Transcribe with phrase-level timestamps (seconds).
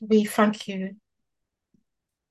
[0.00, 0.96] we thank you.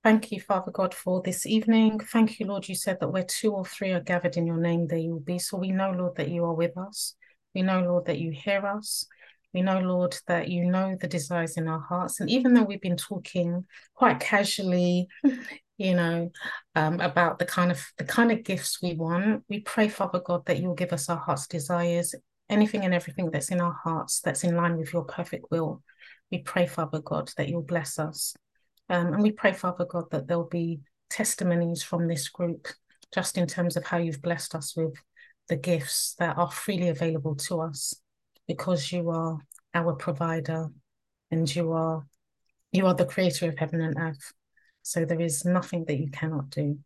[0.03, 2.00] Thank you, Father God, for this evening.
[2.00, 2.67] Thank you, Lord.
[2.67, 5.21] You said that where two or three are gathered in your name, there you will
[5.21, 5.39] be.
[5.39, 7.16] So we know, Lord, that you are with us.
[7.56, 9.05] We know, Lord, that you hear us.
[9.54, 12.20] We know, Lord, that you know the desires in our hearts.
[12.20, 15.07] And even though we've been talking quite casually,
[15.78, 16.32] you know,
[16.75, 20.46] um, about the kind of the kind of gifts we want, we pray, Father God,
[20.48, 22.14] that you'll give us our heart's desires,
[22.50, 25.82] anything and everything that's in our hearts that's in line with your perfect will.
[26.34, 28.33] We pray, Father God, that you'll bless us.
[28.89, 32.69] Um, and we pray, Father God, that there'll be testimonies from this group,
[33.13, 34.95] just in terms of how you've blessed us with
[35.47, 37.93] the gifts that are freely available to us,
[38.47, 39.38] because you are
[39.75, 40.69] our provider
[41.29, 42.07] and you are
[42.71, 44.33] you are the creator of heaven and earth.
[44.81, 46.79] So there is nothing that you cannot do.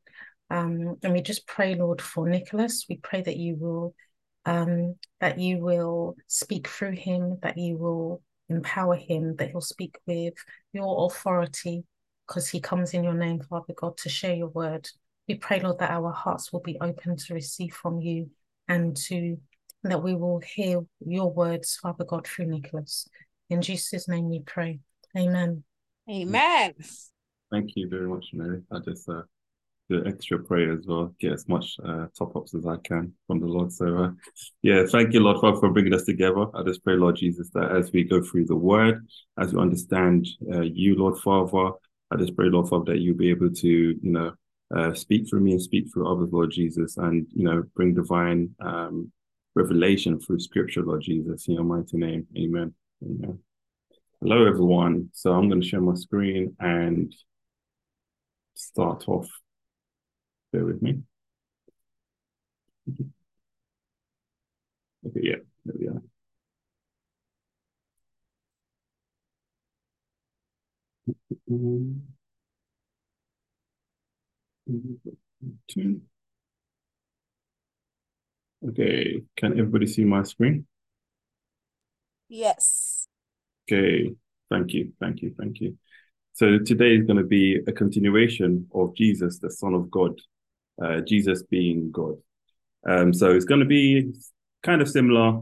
[0.49, 2.85] Um, and we just pray, Lord, for Nicholas.
[2.89, 3.95] We pray that you will
[4.45, 9.97] um, that you will speak through him, that you will empower him, that he'll speak
[10.05, 10.33] with
[10.73, 11.83] your authority
[12.27, 14.89] because he comes in your name, Father God, to share your word.
[15.27, 18.30] We pray, Lord, that our hearts will be open to receive from you
[18.67, 19.38] and to
[19.83, 23.07] that we will hear your words, Father God, through Nicholas.
[23.49, 24.79] In Jesus' name we pray.
[25.17, 25.63] Amen.
[26.09, 26.73] Amen.
[27.52, 28.61] Thank you very much, Mary.
[28.72, 29.22] I just uh,
[29.89, 33.39] the extra prayer as well, get as much uh, top ups as I can from
[33.39, 33.71] the Lord.
[33.71, 34.09] So, uh,
[34.61, 36.45] yeah, thank you, Lord, for, for bringing us together.
[36.53, 39.07] I just pray, Lord Jesus, that as we go through the word,
[39.38, 41.71] as we understand uh, you, Lord Father,
[42.11, 44.33] I just pray, Lord Father, that you'll be able to, you know,
[44.75, 48.53] uh, speak through me and speak through others, Lord Jesus, and, you know, bring divine
[48.59, 49.11] um,
[49.55, 52.27] revelation through scripture, Lord Jesus, in your mighty name.
[52.38, 52.73] Amen.
[53.03, 53.39] Amen.
[54.19, 55.09] Hello, everyone.
[55.13, 57.16] So I'm going to share my screen and
[58.55, 59.29] start off
[60.58, 60.97] Bear with me.
[65.05, 66.02] Okay, yeah, there we are.
[78.68, 80.66] Okay, can everybody see my screen?
[82.29, 83.07] Yes.
[83.72, 84.16] Okay,
[84.50, 85.78] thank you, thank you, thank you.
[86.34, 90.19] So today is going to be a continuation of Jesus, the Son of God
[90.83, 92.15] uh, Jesus being God.
[92.88, 94.13] Um, so it's going to be
[94.63, 95.41] kind of similar,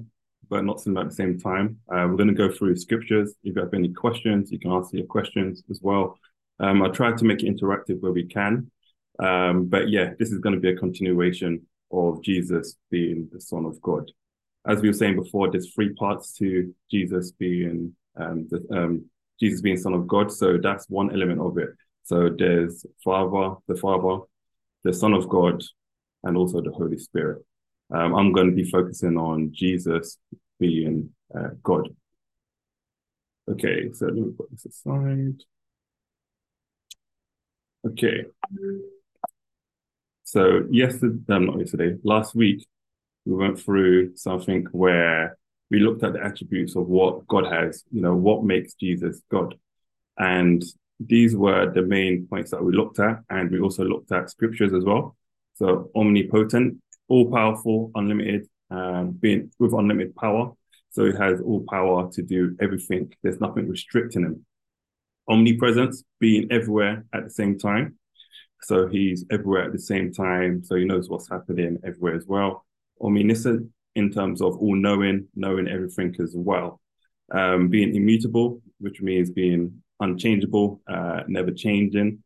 [0.50, 1.79] but not similar at the same time.
[1.90, 3.34] Uh, we're going to go through scriptures.
[3.44, 6.18] If you have any questions, you can ask your questions as well.
[6.59, 8.72] Um, I try to make it interactive where we can.
[9.19, 13.66] Um, but yeah, this is going to be a continuation of Jesus being the Son
[13.66, 14.12] of God.
[14.67, 19.06] As we were saying before, there's three parts to Jesus being um, the, um,
[19.40, 20.31] Jesus being Son of God.
[20.31, 21.69] So that's one element of it.
[22.03, 24.23] So there's Father, the Father,
[24.85, 25.63] the Son of God,
[26.23, 27.44] and also the Holy Spirit.
[27.94, 30.18] Um, I'm going to be focusing on Jesus
[30.59, 31.90] being uh, God.
[33.50, 35.44] Okay, so let me put this aside.
[37.85, 38.25] Okay.
[40.23, 42.66] So yesterday, not yesterday, last week,
[43.25, 45.38] we went through something where
[45.72, 49.56] we looked at the attributes of what God has, you know, what makes Jesus God.
[50.17, 50.63] And
[51.00, 54.74] these were the main points that we looked at, and we also looked at scriptures
[54.74, 55.16] as well.
[55.56, 60.54] So omnipotent, all powerful, unlimited, um, being with unlimited power.
[60.92, 63.14] So he has all power to do everything.
[63.22, 64.46] There's nothing restricting him.
[65.28, 67.98] Omnipresence, being everywhere at the same time.
[68.62, 70.64] So he's everywhere at the same time.
[70.64, 72.66] So he knows what's happening everywhere as well.
[73.02, 76.82] Omniscient in terms of all knowing, knowing everything as well.
[77.32, 82.24] Um, being immutable, which means being unchangeable, uh, never changing,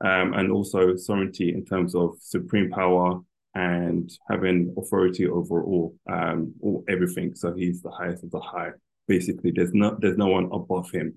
[0.00, 3.20] um, and also sovereignty in terms of supreme power
[3.54, 7.34] and having authority over all, um, all everything.
[7.34, 8.70] So he's the highest of the high.
[9.06, 11.14] Basically, there's no there's no one above him.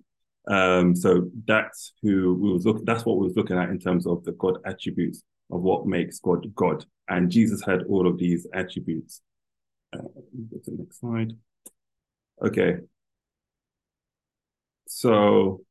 [0.48, 2.86] Um, so that's who we was looking.
[2.86, 6.20] That's what we was looking at in terms of the God attributes of what makes
[6.20, 6.86] God God.
[7.10, 9.22] And Jesus had all of these attributes.
[9.94, 11.34] Uh, go to the next slide.
[12.42, 12.78] Okay.
[14.88, 15.62] So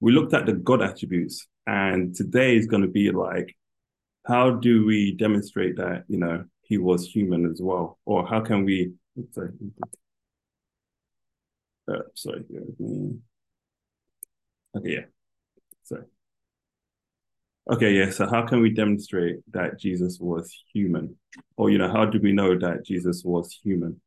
[0.00, 3.56] we looked at the God attributes, and today is going to be like,
[4.26, 8.64] how do we demonstrate that you know he was human as well, or how can
[8.64, 8.92] we?
[9.32, 9.50] Sorry,
[11.88, 12.44] uh, sorry.
[14.76, 15.04] Okay, yeah.
[15.84, 16.04] Sorry.
[17.70, 18.10] Okay, yeah.
[18.10, 21.16] So how can we demonstrate that Jesus was human,
[21.56, 24.00] or you know, how do we know that Jesus was human?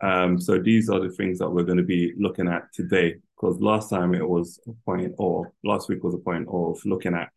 [0.00, 3.60] Um, so these are the things that we're going to be looking at today because
[3.60, 7.30] last time it was a point, or last week was a point of looking at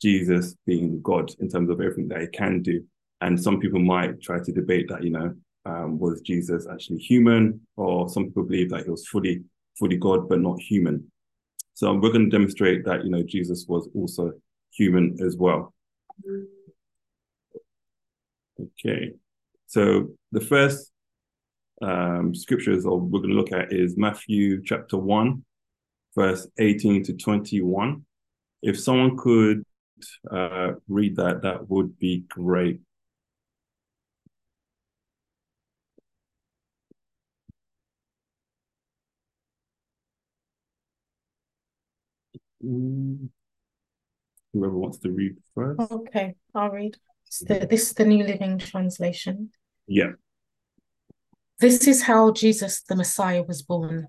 [0.00, 2.84] Jesus being God in terms of everything that he can do.
[3.20, 5.34] And some people might try to debate that, you know,
[5.66, 9.42] um, was Jesus actually human, or some people believe that he was fully,
[9.76, 11.10] fully God but not human.
[11.74, 14.32] So we're going to demonstrate that, you know, Jesus was also
[14.70, 15.74] human as well.
[18.60, 19.10] Okay.
[19.66, 20.92] So the first
[21.82, 25.44] um, scriptures we're going to look at is Matthew chapter 1,
[26.18, 28.04] verse 18 to 21.
[28.62, 29.62] If someone could
[30.30, 32.80] uh, read that, that would be great.
[42.60, 43.30] Whoever
[44.52, 45.80] wants to read first.
[45.80, 46.96] Okay, I'll read.
[47.42, 49.50] The, this is the New Living Translation.
[49.86, 50.12] Yeah.
[51.60, 54.08] This is how Jesus the Messiah was born.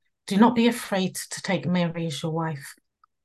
[0.31, 2.73] Do not be afraid to take Mary as your wife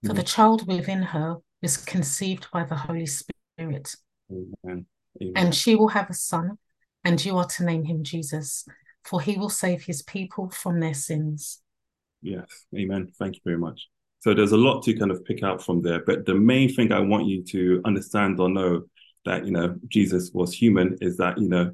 [0.05, 3.95] for the child within her is conceived by the Holy Spirit.
[4.29, 4.87] Amen.
[5.23, 5.33] Amen.
[5.37, 6.59] And she will have a son,
[7.05, 8.67] and you are to name him Jesus,
[9.05, 11.63] for he will save his people from their sins.
[12.23, 12.67] Yes.
[12.77, 13.13] Amen.
[13.21, 13.87] Thank you very much.
[14.19, 16.03] So there's a lot to kind of pick out from there.
[16.05, 18.83] But the main thing I want you to understand or know
[19.27, 21.71] that, you know, Jesus was human is that, you know,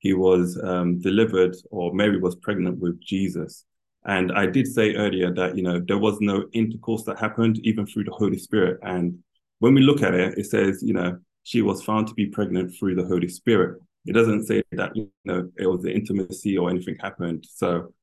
[0.00, 3.64] he was um, delivered or Mary was pregnant with Jesus.
[4.06, 7.86] And I did say earlier that, you know, there was no intercourse that happened even
[7.86, 8.78] through the Holy Spirit.
[8.82, 9.18] And
[9.60, 12.74] when we look at it, it says, you know, she was found to be pregnant
[12.74, 13.80] through the Holy Spirit.
[14.06, 17.46] It doesn't say that, you know, it was the intimacy or anything happened.
[17.50, 17.94] So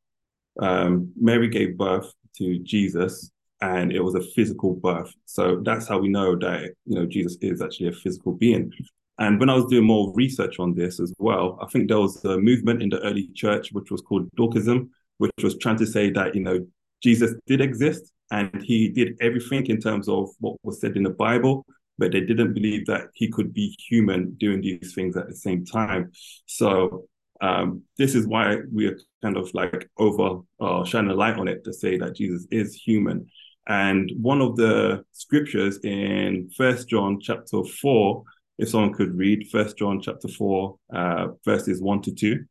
[0.60, 3.32] um, Mary gave birth to Jesus
[3.62, 5.14] and it was a physical birth.
[5.26, 8.72] So that's how we know that, you know, Jesus is actually a physical being.
[9.20, 12.24] And when I was doing more research on this as well, I think there was
[12.26, 14.90] a movement in the early church which was called Docetism,
[15.22, 16.58] which was trying to say that, you know,
[17.04, 21.16] Jesus did exist and he did everything in terms of what was said in the
[21.28, 21.64] Bible,
[22.00, 25.64] but they didn't believe that he could be human doing these things at the same
[25.64, 26.12] time.
[26.48, 27.06] So
[27.40, 31.48] um, this is why we are kind of like over uh, shining a light on
[31.48, 33.28] it to say that Jesus is human.
[33.68, 38.24] And one of the scriptures in First John chapter four,
[38.58, 42.46] if someone could read First John chapter four, uh, verses one to two,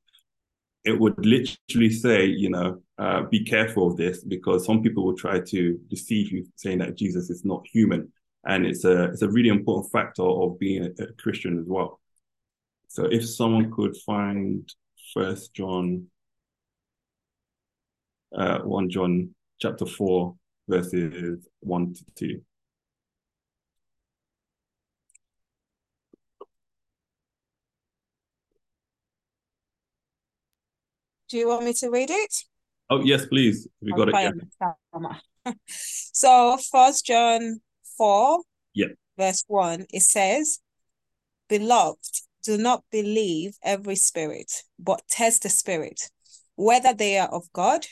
[0.84, 5.16] it would literally say, you know, uh, be careful of this because some people will
[5.16, 8.12] try to deceive you, saying that Jesus is not human,
[8.46, 12.00] and it's a it's a really important factor of being a, a Christian as well.
[12.88, 14.68] So if someone could find
[15.14, 16.06] First John,
[18.36, 20.36] uh, one John chapter four
[20.68, 22.42] verses one to two.
[31.30, 32.44] Do you want me to read it?
[32.90, 33.68] Oh yes, please.
[33.80, 34.34] We got it.
[35.68, 37.60] so First John
[37.96, 38.42] four,
[38.74, 40.58] yeah, verse one, it says,
[41.48, 46.10] "Beloved, do not believe every spirit, but test the spirit,
[46.56, 47.86] whether they are of God,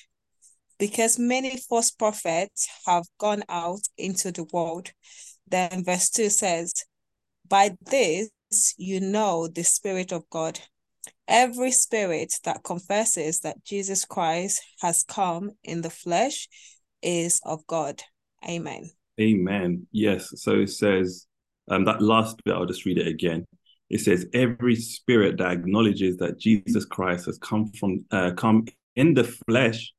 [0.76, 4.90] because many false prophets have gone out into the world."
[5.46, 6.74] Then verse two says,
[7.48, 10.58] "By this you know the spirit of God."
[11.28, 16.48] Every spirit that confesses that Jesus Christ has come in the flesh
[17.02, 18.02] is of God.
[18.48, 18.90] Amen.
[19.20, 19.86] Amen.
[19.92, 20.32] Yes.
[20.36, 21.26] So it says,
[21.70, 23.46] um, that last bit, I'll just read it again.
[23.90, 28.66] It says, every spirit that acknowledges that Jesus Christ has come from, uh, come
[28.96, 29.92] in the flesh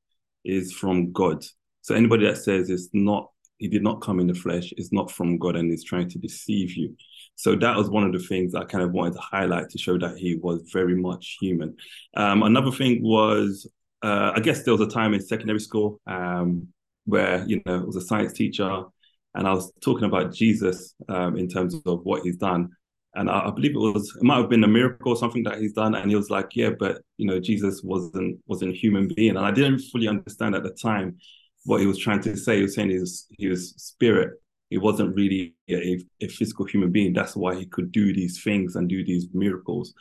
[0.44, 1.44] is from God.
[1.82, 5.12] So anybody that says it's not, he did not come in the flesh is not
[5.12, 6.96] from God and is trying to deceive you.
[7.40, 9.98] So that was one of the things I kind of wanted to highlight to show
[9.98, 11.78] that he was very much human.
[12.18, 13.66] Um, another thing was,
[14.04, 16.68] uh, I guess there was a time in secondary school um,
[17.06, 18.84] where, you know, I was a science teacher
[19.36, 22.72] and I was talking about Jesus um, in terms of what he's done.
[23.16, 25.60] And I, I, believe it was, it might have been a miracle or something that
[25.60, 25.96] he's done.
[25.96, 29.38] And he was like, yeah, but, you know, Jesus wasn't, wasn't a human being.
[29.38, 31.16] And I didn't fully understand at the time
[31.64, 32.58] what he was trying to say.
[32.58, 34.34] He was saying he was, he was spirit
[34.70, 37.14] he wasn't really a, a, physical human being.
[37.14, 39.94] That's why he could do these things and do these miracles.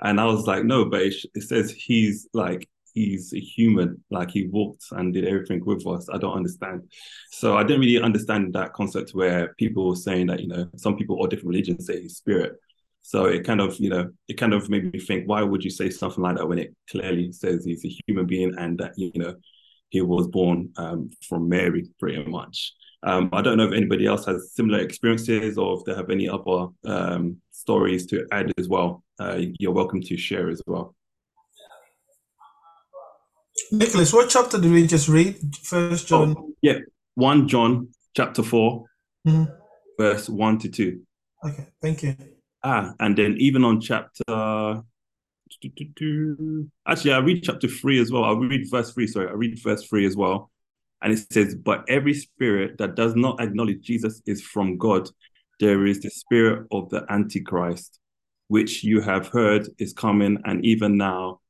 [0.00, 4.30] And I was like, no, but it, it says he's like he's a human, like
[4.30, 6.08] he walked and did everything with us.
[6.12, 6.82] I don't understand.
[7.30, 10.96] So I didn't really understand that concept where people were saying that, you know, some
[10.96, 12.52] people or different religions say he's spirit.
[13.02, 15.70] So it kind of, you know, it kind of made me think, why would you
[15.70, 19.10] say something like that when it clearly says he's a human being and that, you
[19.16, 19.34] know,
[19.88, 22.74] he was born um, from Mary pretty much.
[23.04, 26.28] Um, I don't know if anybody else has similar experiences or if they have any
[26.28, 29.02] other um, stories to add as well.
[29.18, 30.94] Uh, you're welcome to share as well.
[33.72, 35.36] Nicholas, what chapter did we just read?
[35.62, 36.34] First John.
[36.38, 36.78] Oh, yeah,
[37.14, 38.84] one John chapter 4
[39.26, 39.56] Mhm.
[39.98, 41.00] verse one to two.
[41.44, 42.16] Okay, thank you.
[42.62, 44.82] Ah, and then even on chapter.
[46.86, 48.24] Actually, I read chapter three as well.
[48.24, 49.06] I'll read verse three.
[49.06, 50.50] Sorry, I read verse three as well.
[51.02, 55.08] And it says, But every spirit that does not acknowledge Jesus is from God.
[55.60, 57.98] There is the spirit of the Antichrist,
[58.48, 61.40] which you have heard is coming, and even now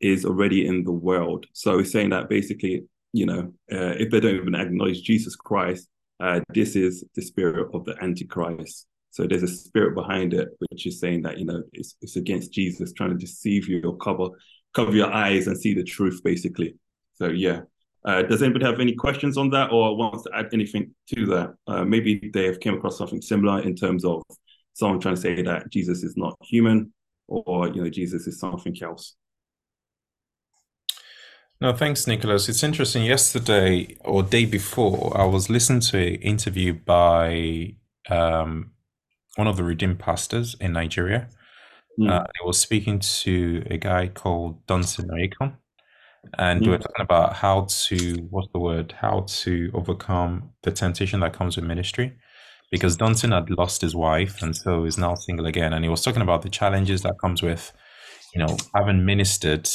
[0.00, 1.46] is already in the world.
[1.52, 5.88] So he's saying that basically, you know, uh, if they don't even acknowledge Jesus Christ,
[6.20, 8.86] uh, this is the spirit of the Antichrist.
[9.10, 12.52] So there's a spirit behind it, which is saying that you know it's, it's against
[12.52, 14.28] Jesus, trying to deceive you or cover
[14.72, 16.76] cover your eyes and see the truth, basically.
[17.14, 17.62] So yeah.
[18.04, 21.54] Uh, does anybody have any questions on that or wants to add anything to that?
[21.66, 24.22] Uh, maybe they have came across something similar in terms of
[24.72, 26.92] someone trying to say that Jesus is not human
[27.28, 29.14] or you know Jesus is something else.
[31.60, 32.48] No, thanks, Nicholas.
[32.48, 33.04] It's interesting.
[33.04, 37.74] Yesterday or day before, I was listening to an interview by
[38.08, 38.70] um,
[39.36, 41.28] one of the redeemed pastors in Nigeria.
[41.98, 42.10] Mm.
[42.10, 45.52] Uh, he was speaking to a guy called Dunsin Oyekan,
[46.38, 46.70] and we Mm.
[46.70, 47.96] were talking about how to
[48.30, 48.94] what's the word?
[49.00, 52.12] How to overcome the temptation that comes with ministry.
[52.70, 55.72] Because Dunsin had lost his wife and so is now single again.
[55.72, 57.72] And he was talking about the challenges that comes with,
[58.32, 59.68] you know, having ministered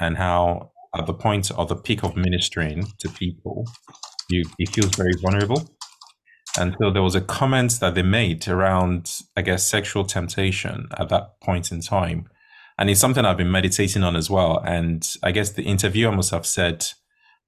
[0.00, 3.66] and how at the point or the peak of ministering to people,
[4.30, 5.68] you he feels very vulnerable.
[6.58, 11.10] And so there was a comment that they made around, I guess, sexual temptation at
[11.10, 12.28] that point in time.
[12.78, 14.62] And it's something I've been meditating on as well.
[14.64, 16.86] And I guess the interviewer must have said,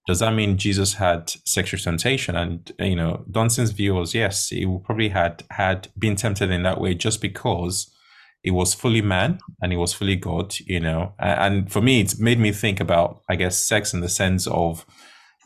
[0.06, 2.34] does that mean Jesus had sexual temptation?
[2.34, 6.80] And you know, Dunsin's view was yes, he probably had had been tempted in that
[6.80, 7.94] way just because
[8.42, 11.14] he was fully man and he was fully God, you know.
[11.18, 14.86] And for me, it's made me think about, I guess, sex in the sense of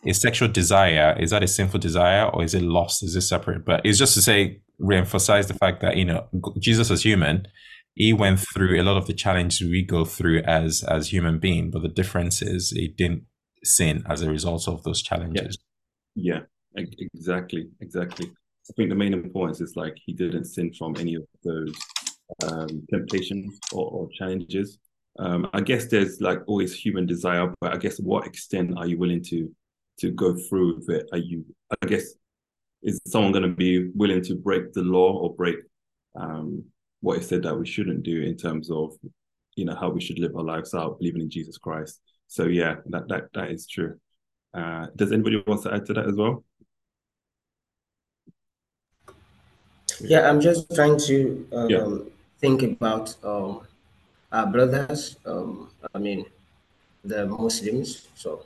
[0.04, 3.02] is sexual desire, is that a sinful desire or is it lost?
[3.02, 3.64] Is it separate?
[3.64, 6.26] But it's just to say, re-emphasize the fact that, you know,
[6.58, 7.48] Jesus as human,
[7.94, 11.70] he went through a lot of the challenges we go through as as human being,
[11.70, 13.24] but the difference is he didn't
[13.62, 15.58] sin as a result of those challenges.
[16.14, 16.40] Yeah,
[16.78, 18.26] e- exactly, exactly.
[18.26, 21.74] I think the main importance is like he didn't sin from any of those
[22.50, 24.78] um, temptations or, or challenges.
[25.18, 28.98] Um, I guess there's like always human desire, but I guess what extent are you
[28.98, 29.50] willing to
[30.00, 31.08] to go through with it?
[31.12, 31.44] Are you?
[31.82, 32.14] I guess
[32.82, 35.56] is someone going to be willing to break the law or break
[36.16, 36.64] um,
[37.04, 38.94] what it said that we shouldn't do in terms of
[39.56, 42.00] you know how we should live our lives out, believing in Jesus Christ?
[42.28, 43.92] So yeah, that that that is true.
[44.58, 46.44] Uh, does anybody want to add to that as well?
[50.00, 51.98] Yeah, I'm just trying to um, Yeah.
[52.40, 53.60] think about um,
[54.32, 55.16] our brothers.
[55.26, 56.26] Um, I mean,
[57.04, 58.08] the Muslims.
[58.14, 58.42] So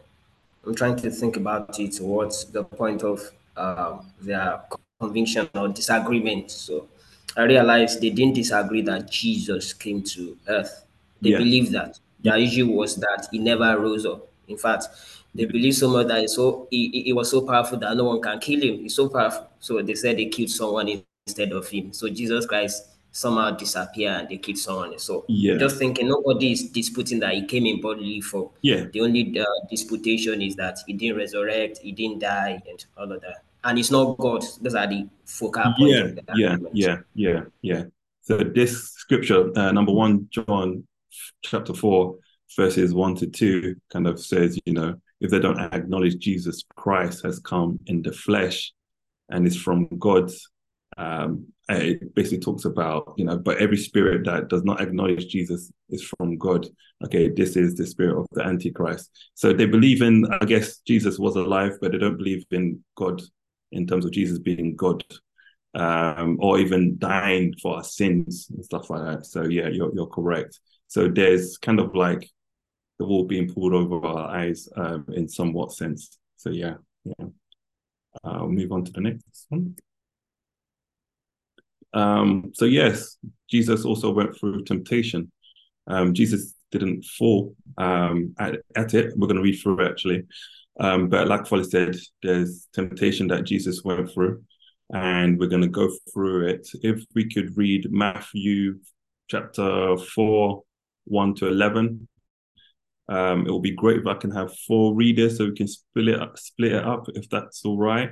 [0.66, 1.98] I'm trying to think about it.
[2.00, 3.20] What's the point of
[3.56, 4.62] um, their
[5.00, 6.50] conviction or disagreement?
[6.50, 6.88] So
[7.36, 10.84] I realized they didn't disagree that Jesus came to earth.
[11.20, 11.38] They Yeah.
[11.38, 14.28] believe that their issue was that he never rose up.
[14.48, 14.86] In fact,
[15.34, 18.20] they believe so much that he so he, he- was so powerful that no one
[18.20, 18.78] can kill him.
[18.80, 19.46] He's so powerful.
[19.60, 21.92] So they said they killed someone instead of him.
[21.92, 24.98] So Jesus Christ somehow disappeared and they killed someone.
[24.98, 25.56] So Yeah.
[25.58, 28.48] just thinking nobody is disputing that he came in bodily form.
[28.62, 33.12] Yeah, The only uh, disputation is that he didn't resurrect, he didn't die, and all
[33.12, 33.42] of that.
[33.68, 34.42] And it's not God.
[34.62, 37.82] Those are the focal points yeah, yeah, yeah, yeah, yeah.
[38.22, 40.86] So this scripture, uh, number one, John
[41.42, 42.16] chapter four,
[42.56, 47.22] verses one to two, kind of says, you know, if they don't acknowledge Jesus Christ
[47.24, 48.72] has come in the flesh
[49.28, 50.30] and is from God,
[50.96, 55.70] um, it basically talks about, you know, but every spirit that does not acknowledge Jesus
[55.90, 56.66] is from God.
[57.04, 59.10] Okay, this is the spirit of the Antichrist.
[59.34, 63.20] So they believe in, I guess, Jesus was alive, but they don't believe in God
[63.72, 65.04] in terms of Jesus being God
[65.74, 69.26] um, or even dying for our sins and stuff like that.
[69.26, 70.60] So yeah, you're you're correct.
[70.88, 72.28] So there's kind of like
[72.98, 76.18] the wall being pulled over our eyes um, in somewhat sense.
[76.36, 77.26] So yeah, yeah.
[78.24, 79.76] Uh, I'll move on to the next one.
[81.94, 83.16] Um, so yes,
[83.50, 85.30] Jesus also went through temptation.
[85.86, 89.14] Um, Jesus didn't fall um, at, at it.
[89.16, 90.24] We're going to read through it actually.
[90.80, 94.42] Um, but like Folly said, there's temptation that Jesus went through,
[94.92, 96.68] and we're going to go through it.
[96.82, 98.78] If we could read Matthew
[99.28, 100.62] chapter 4,
[101.04, 102.08] 1 to 11.
[103.10, 106.08] Um, it will be great if I can have four readers so we can split
[106.08, 108.10] it up, split it up if that's all right.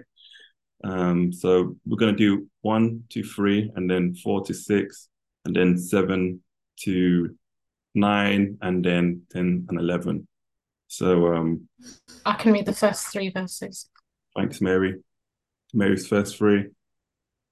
[0.85, 5.09] Um, so we're going to do one to three, and then four to six,
[5.45, 6.43] and then seven
[6.81, 7.37] to
[7.95, 10.27] nine, and then 10 and 11.
[10.89, 11.69] So um,
[12.25, 13.89] I can read the first three verses.
[14.37, 14.97] thanks, Mary.
[15.75, 16.67] Mary's first three.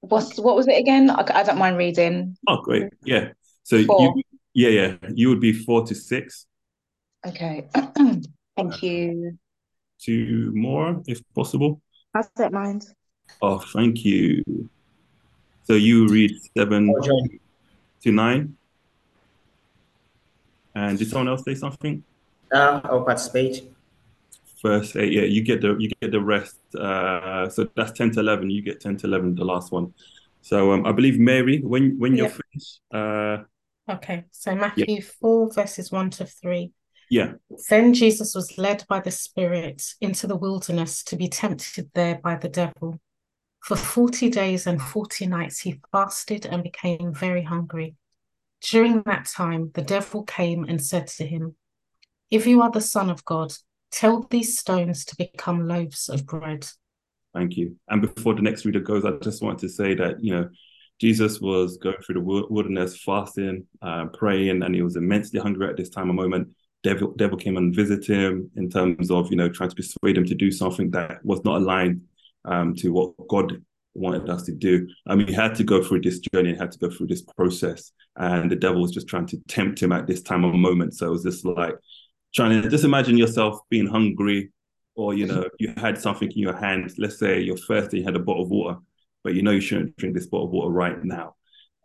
[0.00, 1.10] What's what was it again?
[1.10, 2.36] I, I don't mind reading.
[2.46, 2.92] Oh, great.
[3.04, 3.32] Yeah.
[3.62, 4.14] So Four.
[4.16, 4.22] you,
[4.54, 6.46] yeah, yeah, you would be four to six.
[7.26, 7.68] Okay.
[8.56, 9.38] Thank you.
[10.00, 11.80] Two more, if possible.
[12.14, 12.86] I don't mind.
[13.40, 14.42] Oh, thank you.
[15.64, 17.28] So you read seven I'll
[18.02, 18.56] to nine.
[20.74, 22.04] And did someone else say something?
[22.52, 23.70] Uh, I'll participate.
[24.62, 26.56] First eight, yeah, you get the you get the rest.
[26.74, 28.48] Uh, so that's ten to eleven.
[28.50, 29.92] You get ten to eleven, the last one.
[30.40, 32.38] So um, I believe Mary, when when you're Yeah.
[32.52, 33.44] finished, uh,
[33.86, 36.72] Okay, so Matthew 4, verses 1 to 3.
[37.10, 37.32] yeah,
[37.68, 42.36] Then Jesus was led by the Spirit into the wilderness to be tempted there by
[42.36, 42.98] the devil.
[43.60, 47.96] For 40 days and 40 nights he fasted and became very hungry.
[48.62, 51.54] During that time, the devil came and said to him,
[52.30, 53.52] If you are the Son of God,
[53.90, 56.66] tell these stones to become loaves of bread.
[57.32, 57.76] Thank you.
[57.88, 60.48] And before the next reader goes, I just want to say that, you know,
[61.00, 65.76] Jesus was going through the wilderness, fasting, uh, praying, and he was immensely hungry at
[65.76, 66.48] this time of moment.
[66.84, 70.26] Devil, devil came and visited him in terms of, you know, trying to persuade him
[70.26, 72.02] to do something that was not aligned
[72.44, 73.60] um, to what God
[73.94, 74.86] wanted us to do.
[75.06, 77.22] I mean, he had to go through this journey, he had to go through this
[77.22, 80.94] process, and the devil was just trying to tempt him at this time of moment.
[80.94, 81.74] So it was just like
[82.34, 84.50] trying to just imagine yourself being hungry,
[84.94, 86.92] or you know you had something in your hand.
[86.98, 88.78] Let's say you're thirsty you had a bottle of water
[89.22, 91.34] but you know you shouldn't drink this bottle of water right now.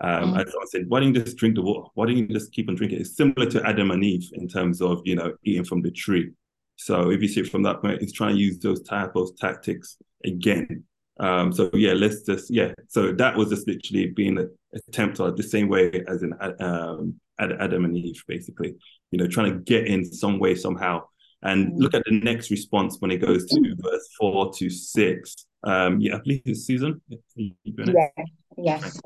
[0.01, 0.41] Um Mm.
[0.41, 1.87] as i said why don't you just drink the water?
[1.95, 2.99] Why don't you just keep on drinking?
[2.99, 6.31] It's similar to adam and eve in terms of you know eating from the tree.
[6.75, 9.29] So if you see it from that point he's trying to use those type of
[9.37, 10.83] tactics again.
[11.19, 12.71] Um so yeah let's just yeah.
[12.87, 16.33] So that was just literally being an attempt at the same way as in
[16.69, 18.75] um adam and eve basically
[19.11, 21.01] you know trying to get in some way somehow
[21.41, 25.45] and look at the next response when it goes to verse four to six.
[25.63, 27.01] Um, yeah, I believe it's Susan.
[27.35, 28.11] You doing it?
[28.17, 28.25] Yeah.
[28.57, 29.01] Yes.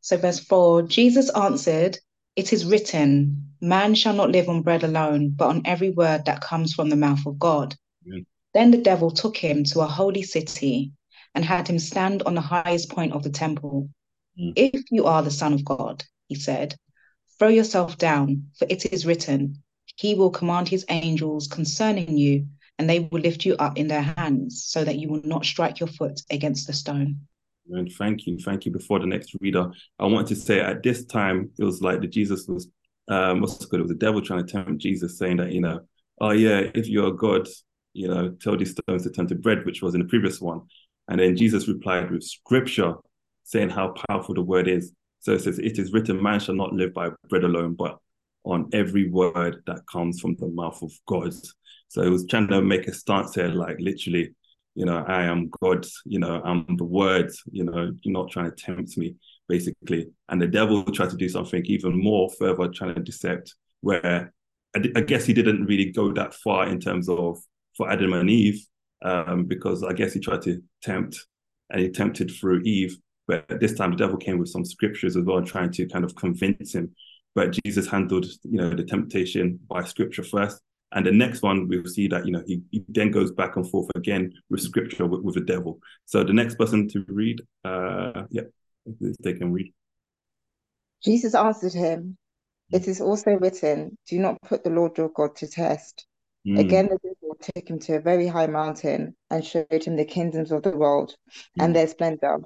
[0.00, 1.98] So verse 4, Jesus answered,
[2.36, 6.40] It is written, man shall not live on bread alone, but on every word that
[6.40, 7.74] comes from the mouth of God.
[8.06, 8.26] Amen.
[8.54, 10.92] Then the devil took him to a holy city
[11.34, 13.90] and had him stand on the highest point of the temple.
[14.38, 14.52] Mm.
[14.56, 16.74] If you are the Son of God, he said,
[17.38, 19.62] throw yourself down, for it is written,
[19.96, 22.46] He will command his angels concerning you,
[22.78, 25.80] and they will lift you up in their hands, so that you will not strike
[25.80, 27.20] your foot against the stone.
[27.70, 28.72] And thank you, thank you.
[28.72, 32.06] Before the next reader, I want to say at this time it was like the
[32.06, 32.68] Jesus was
[33.08, 33.80] um what's called?
[33.80, 35.80] It was the devil trying to tempt Jesus, saying that you know,
[36.20, 37.46] oh yeah, if you're God,
[37.92, 40.62] you know, tell these stones to turn to bread, which was in the previous one.
[41.08, 42.94] And then Jesus replied with scripture,
[43.44, 44.92] saying how powerful the word is.
[45.20, 47.98] So it says, "It is written, man shall not live by bread alone, but
[48.44, 51.34] on every word that comes from the mouth of God."
[51.88, 54.34] So it was trying to make a stance here, like literally,
[54.74, 58.50] you know, I am God, you know, I'm the word, you know, you're not trying
[58.50, 59.16] to tempt me,
[59.48, 60.08] basically.
[60.28, 64.32] And the devil tried to do something even more further, trying to decept, where
[64.76, 67.38] I, I guess he didn't really go that far in terms of
[67.76, 68.64] for Adam and Eve,
[69.02, 71.26] um, because I guess he tried to tempt
[71.70, 72.96] and he tempted through Eve.
[73.28, 76.16] But this time the devil came with some scriptures as well, trying to kind of
[76.16, 76.94] convince him.
[77.34, 80.60] But Jesus handled, you know, the temptation by scripture first.
[80.92, 83.70] And the next one, we'll see that, you know, he, he then goes back and
[83.70, 85.78] forth again with scripture with, with the devil.
[86.06, 88.44] So the next person to read, uh, yeah,
[89.22, 89.74] they can read.
[91.04, 92.16] Jesus answered him,
[92.72, 96.06] It is also written, Do not put the Lord your God to test.
[96.46, 100.06] Mm, Again, the devil took him to a very high mountain and showed him the
[100.06, 101.14] kingdoms of the world
[101.58, 101.74] and Mm.
[101.74, 102.38] their splendor.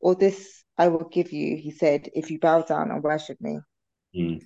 [0.00, 3.60] All this I will give you, he said, if you bow down and worship me.
[4.16, 4.40] mm.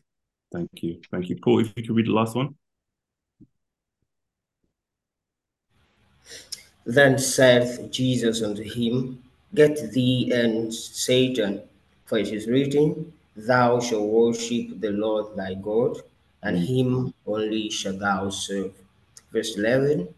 [0.52, 1.00] Thank you.
[1.10, 1.36] Thank you.
[1.42, 2.54] Paul, if you could read the last one.
[6.86, 9.22] Then saith Jesus unto him,
[9.54, 11.62] Get thee hence, Satan,
[12.04, 15.98] for it is written, Thou shalt worship the Lord thy God,
[16.42, 16.66] and Mm.
[16.66, 18.74] him only shalt thou serve.
[19.32, 20.08] Verse 11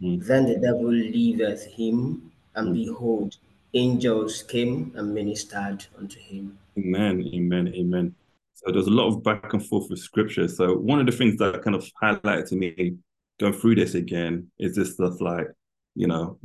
[0.00, 0.24] Mm.
[0.24, 2.74] Then the devil leaveth him, and Mm.
[2.84, 3.36] behold,
[3.74, 6.58] angels came and ministered unto him.
[6.78, 8.14] Amen, amen, amen.
[8.54, 10.48] So there's a lot of back and forth with scripture.
[10.48, 12.96] So one of the things that kind of highlighted to me
[13.38, 15.46] going through this again is this stuff like,
[15.94, 16.38] you know,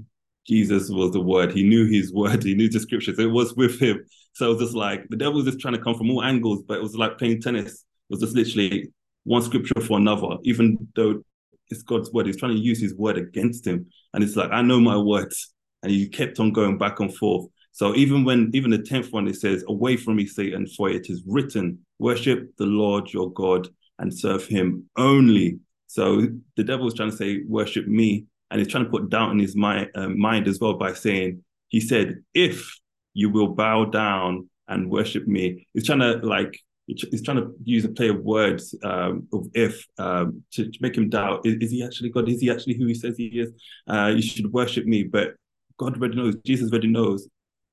[0.45, 1.53] Jesus was the word.
[1.53, 2.43] He knew his word.
[2.43, 3.17] He knew the scriptures.
[3.19, 4.05] It was with him.
[4.33, 6.63] So it was just like the devil was just trying to come from all angles,
[6.67, 7.71] but it was like playing tennis.
[7.73, 8.91] It was just literally
[9.23, 11.23] one scripture for another, even though
[11.69, 12.25] it's God's word.
[12.25, 13.87] He's trying to use his word against him.
[14.13, 15.53] And it's like, I know my words.
[15.83, 17.47] And he kept on going back and forth.
[17.73, 21.09] So even when even the tenth one it says, "Away from me, Satan, for it
[21.09, 23.67] is written, worship the Lord your God
[23.99, 28.69] and serve Him only." So the devil was trying to say, "Worship me," and he's
[28.69, 32.23] trying to put doubt in his mind, uh, mind as well by saying, "He said,
[32.33, 32.79] if
[33.13, 37.85] you will bow down and worship me," he's trying to like he's trying to use
[37.85, 41.71] a play of words um, of if um, to, to, make him doubt is, is,
[41.71, 42.29] he actually God?
[42.29, 43.51] Is he actually who he says he is?
[43.87, 45.35] Uh, you should worship me, but
[45.77, 46.35] God already knows.
[46.45, 47.27] Jesus already knows.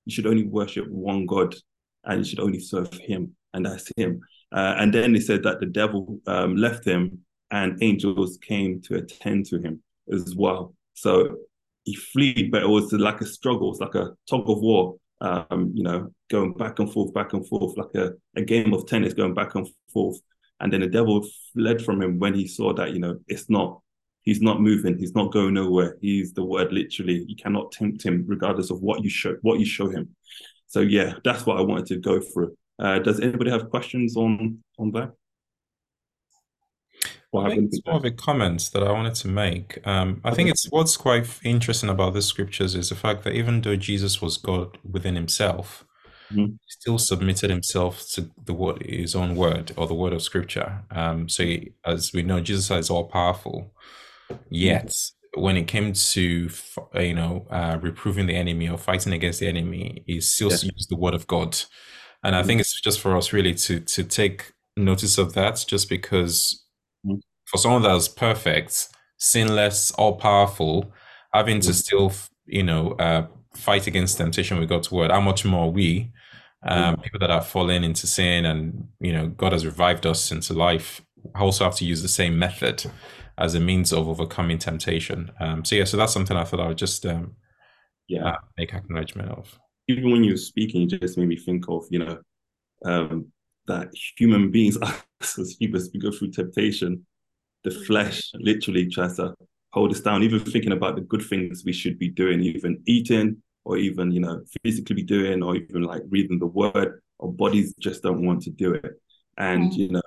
[0.07, 1.55] You should only worship one God,
[2.05, 4.21] and you should only serve Him, and that's Him.
[4.53, 7.21] Uh, and then he said that the devil um, left him,
[7.53, 9.81] and angels came to attend to him
[10.13, 10.75] as well.
[10.95, 11.37] So
[11.85, 13.71] he fled, but it was like a struggle.
[13.71, 17.47] It's like a tug of war um, you know, going back and forth, back and
[17.47, 20.19] forth, like a, a game of tennis going back and forth.
[20.61, 23.81] And then the devil fled from him when he saw that, you know, it's not,
[24.23, 25.97] he's not moving, he's not going nowhere.
[26.01, 27.25] He's the word literally.
[27.27, 30.15] You cannot tempt him regardless of what you show, what you show him.
[30.67, 32.57] So yeah, that's what I wanted to go through.
[32.79, 35.13] Uh, does anybody have questions on on that?
[37.33, 39.79] Well, I think it's more of a comment that I wanted to make.
[39.87, 43.61] Um, I think it's what's quite interesting about the scriptures is the fact that even
[43.61, 45.85] though Jesus was God within himself,
[46.33, 46.47] mm-hmm.
[46.47, 50.83] he still submitted himself to the word, his own word or the word of scripture.
[50.91, 53.73] Um, so, he, as we know, Jesus is all powerful.
[54.49, 55.43] Yet, mm-hmm.
[55.43, 56.51] when it came to
[56.95, 60.71] you know uh, reproving the enemy or fighting against the enemy, he still yeah.
[60.75, 61.59] used the word of God.
[62.23, 62.47] And I mm-hmm.
[62.47, 66.65] think it's just for us really to to take notice of that, just because
[67.51, 68.89] for someone that's perfect,
[69.19, 70.93] sinless, all powerful,
[71.33, 71.75] having to mm.
[71.75, 72.13] still,
[72.47, 76.13] you know, uh, fight against temptation with God's word, how much more we,
[76.63, 80.55] um, people that are fallen into sin and, you know, God has revived us into
[80.55, 81.01] life,
[81.35, 82.85] also have to use the same method
[83.41, 85.31] as a means of overcoming temptation.
[85.41, 87.35] Um, so, yeah, so that's something I thought I would just um,
[88.09, 89.59] yeah uh, make acknowledgement of.
[89.89, 92.19] Even when you're speaking, it just made me think of, you know,
[92.85, 93.27] um,
[93.67, 94.79] that human beings,
[95.21, 97.05] as humans, we go through temptation
[97.65, 99.35] the flesh literally tries to
[99.73, 103.37] hold us down, even thinking about the good things we should be doing, even eating
[103.65, 107.75] or even, you know, physically be doing or even like reading the word, our bodies
[107.79, 108.93] just don't want to do it.
[109.37, 109.77] And, mm.
[109.77, 110.03] you know,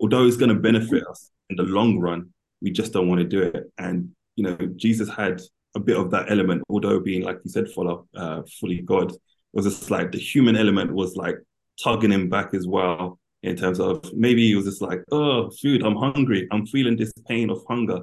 [0.00, 2.30] although it's going to benefit us in the long run,
[2.62, 3.70] we just don't want to do it.
[3.78, 5.40] And, you know, Jesus had
[5.74, 9.12] a bit of that element, although being, like you said, follow, uh, fully God,
[9.52, 11.36] was just like the human element was like
[11.82, 15.82] tugging him back as well in terms of maybe he was just like, oh, food,
[15.82, 18.00] I'm hungry, I'm feeling this pain of hunger.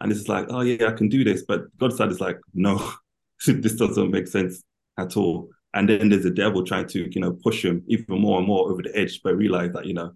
[0.00, 1.44] And it's like, oh, yeah, I can do this.
[1.46, 2.92] But God's side is like, no,
[3.46, 4.62] this doesn't make sense
[4.98, 5.48] at all.
[5.72, 8.70] And then there's the devil trying to, you know, push him even more and more
[8.70, 10.12] over the edge, but realize that, you know,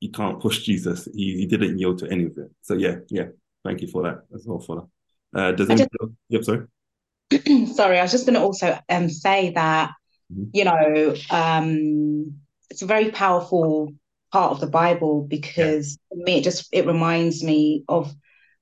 [0.00, 1.08] you can't push Jesus.
[1.14, 2.50] He, he didn't yield to any of it.
[2.62, 3.26] So, yeah, yeah,
[3.64, 5.40] thank you for that as well, for that.
[5.40, 7.66] Uh, does anybody, just, yep, sorry.
[7.74, 9.90] sorry, I was just going to also um, say that,
[10.32, 10.44] mm-hmm.
[10.52, 13.92] you know, um, it's a very powerful
[14.32, 16.24] part of the Bible because yeah.
[16.24, 18.14] me it just it reminds me of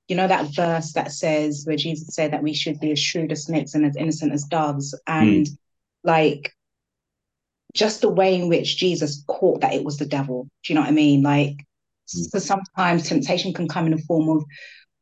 [0.09, 3.33] you know that verse that says where Jesus said that we should be as shrewd
[3.33, 5.59] as snakes and as innocent as doves and mm.
[6.05, 6.55] like
[7.79, 10.49] just the way in which Jesus caught that it was the devil.
[10.65, 11.23] Do you know what I mean?
[11.23, 11.65] Like
[12.15, 12.41] mm.
[12.41, 14.45] sometimes temptation can come in the form of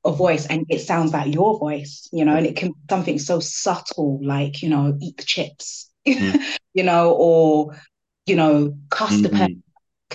[0.05, 3.19] a voice and it sounds like your voice, you know, and it can be something
[3.19, 6.41] so subtle like, you know, eat the chips, mm.
[6.75, 7.77] you know, or
[8.27, 9.23] you know, cuss mm-hmm.
[9.23, 9.63] the person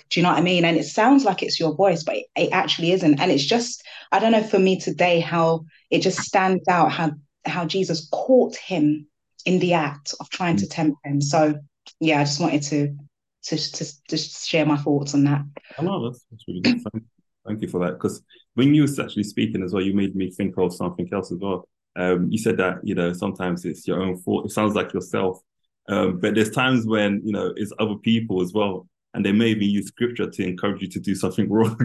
[0.09, 0.65] do you know what I mean?
[0.65, 3.19] And it sounds like it's your voice, but it, actually isn't.
[3.19, 7.11] And it's just, I don't know for me today how it just stands out how
[7.45, 9.07] how Jesus caught him
[9.45, 11.21] in the act of trying to tempt him.
[11.21, 11.55] So
[12.01, 12.97] yeah, I just wanted to
[13.43, 15.43] to to just share my thoughts on that.
[15.77, 16.81] I know that's, that's really good.
[16.91, 17.05] Thank,
[17.47, 17.93] thank you for that.
[17.93, 18.21] Because
[18.55, 21.39] when you was actually speaking as well, you made me think of something else as
[21.39, 21.67] well.
[21.95, 24.45] Um, you said that you know sometimes it's your own fault.
[24.45, 25.39] It sounds like yourself,
[25.87, 29.65] um, but there's times when you know it's other people as well and they maybe
[29.65, 31.77] use scripture to encourage you to do something wrong.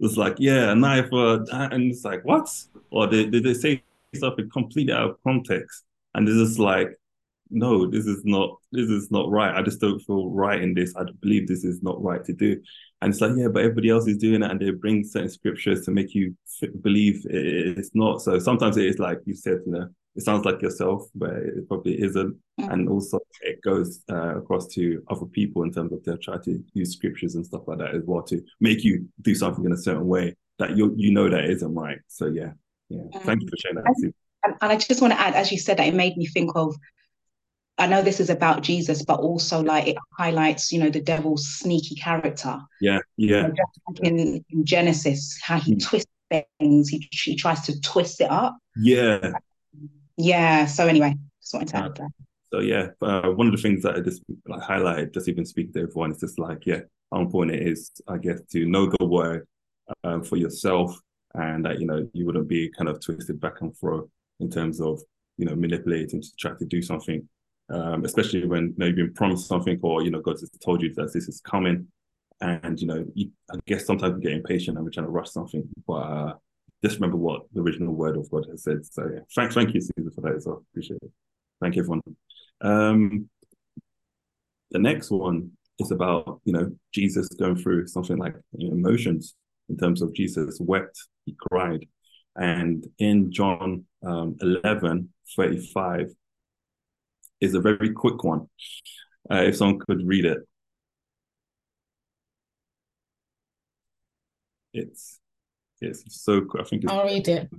[0.00, 2.48] it's like, yeah, a knife, uh, and it's like, what?
[2.90, 3.82] Or they, they, they say
[4.14, 5.84] something completely out of context.
[6.14, 6.98] And it's just like,
[7.50, 9.54] no, this is not, this is not right.
[9.54, 10.94] I just don't feel right in this.
[10.96, 12.60] I believe this is not right to do.
[13.02, 14.50] And it's like, yeah, but everybody else is doing it.
[14.50, 16.36] And they bring certain scriptures to make you
[16.82, 18.22] believe it's not.
[18.22, 21.68] So sometimes it is like you said, you know, it sounds like yourself, but it
[21.68, 22.36] probably isn't.
[22.60, 22.72] Mm.
[22.72, 26.62] And also, it goes uh, across to other people in terms of they try to
[26.74, 29.76] use scriptures and stuff like that as well to make you do something in a
[29.76, 31.98] certain way that you you know that isn't right.
[32.08, 32.50] So yeah,
[32.88, 32.98] yeah.
[32.98, 33.22] Mm.
[33.22, 34.12] Thank you for sharing that.
[34.42, 36.50] And, and I just want to add, as you said, that it made me think
[36.56, 36.74] of.
[37.78, 41.46] I know this is about Jesus, but also like it highlights, you know, the devil's
[41.46, 42.58] sneaky character.
[42.80, 43.48] Yeah, yeah.
[44.02, 45.82] In, in, Genesis, how he mm.
[45.82, 48.56] twists things, he, he tries to twist it up.
[48.76, 49.32] Yeah
[50.20, 52.10] yeah so anyway Just wanted to add that.
[52.52, 55.72] So yeah, uh, one of the things that I just like highlighted, just even speaking
[55.74, 56.80] to everyone, is just like yeah,
[57.12, 59.46] how important it is, I guess, to know the word
[60.02, 60.98] um, for yourself,
[61.34, 64.06] and that you know you wouldn't be kind of twisted back and forth
[64.40, 65.00] in terms of
[65.36, 67.28] you know manipulating to try to do something,
[67.70, 70.82] um, especially when you know, you've been promised something or you know God has told
[70.82, 71.86] you that this is coming,
[72.40, 75.30] and you know you, I guess sometimes we get impatient and we're trying to rush
[75.30, 76.34] something, but uh,
[76.84, 78.84] just remember what the original word of God has said.
[78.84, 80.64] So yeah, thanks, thank you, Caesar, for that as well.
[80.72, 81.10] Appreciate it.
[81.60, 82.00] Thank you, everyone.
[82.60, 83.28] Um,
[84.70, 89.34] the next one is about you know Jesus going through something like you know, emotions
[89.68, 91.86] in terms of Jesus wept, he cried,
[92.36, 96.12] and in John um, 11, 35
[97.40, 98.48] is a very quick one.
[99.30, 100.38] Uh, if someone could read it.
[104.72, 105.18] It's
[105.80, 107.50] it's so I think it's I'll read it.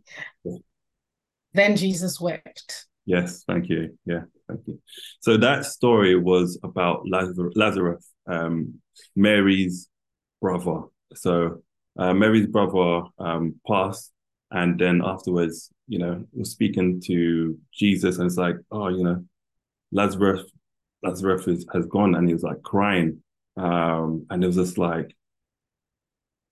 [1.54, 2.86] Then Jesus wept.
[3.06, 3.98] Yes, thank you.
[4.06, 4.80] Yeah, thank you.
[5.20, 8.82] So that story was about Lazarus, Lazarus um,
[9.16, 9.90] Mary's
[10.42, 10.84] brother.
[11.16, 11.64] So
[11.98, 14.12] uh, Mary's brother um, passed,
[14.52, 19.26] and then afterwards, you know, was speaking to Jesus, and it's like, oh, you know,
[19.92, 20.44] Lazarus,
[21.04, 23.22] Lazarus is, has gone, and he was like crying,
[23.58, 25.16] um, and it was just like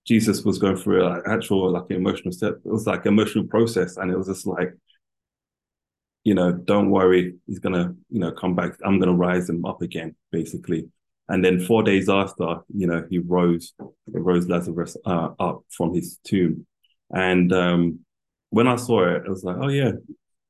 [0.06, 2.54] Jesus was going through an actual like emotional step.
[2.64, 4.74] It was like emotional process, and it was just like
[6.24, 8.76] you know, don't worry, he's gonna, you know, come back.
[8.84, 10.88] I'm gonna rise him up again, basically.
[11.28, 13.72] And then four days after, you know, he rose,
[14.08, 16.66] rose Lazarus uh, up from his tomb.
[17.10, 18.00] And um,
[18.50, 19.92] when I saw it, I was like, oh yeah,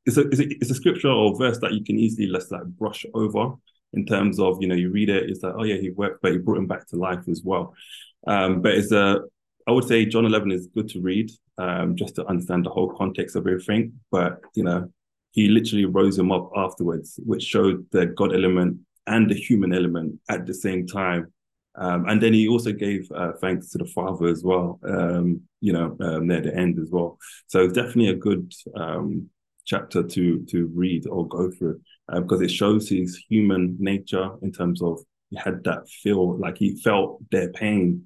[0.07, 2.65] it's a, it's a it's a scripture or verse that you can easily let's like
[2.65, 3.55] brush over
[3.93, 6.33] in terms of you know you read it, it's like oh yeah he worked, but
[6.33, 7.75] he brought him back to life as well.
[8.27, 9.21] Um, but it's a
[9.67, 12.93] I would say John 11 is good to read um, just to understand the whole
[12.93, 14.01] context of everything.
[14.11, 14.91] But you know,
[15.33, 20.19] he literally rose him up afterwards, which showed the God element and the human element
[20.29, 21.33] at the same time.
[21.77, 25.73] Um, and then he also gave uh, thanks to the Father as well, um, you
[25.73, 27.17] know, um, near the end as well.
[27.47, 29.31] So it's definitely a good um,
[29.65, 34.53] chapter to to read or go through uh, because it shows his human nature in
[34.53, 38.05] terms of he had that feel like he felt their pain,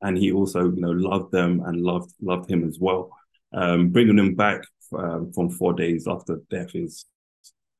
[0.00, 3.10] and he also you know loved them and loved loved him as well.
[3.54, 4.62] Um, bringing him back
[4.96, 7.04] um, from four days after death is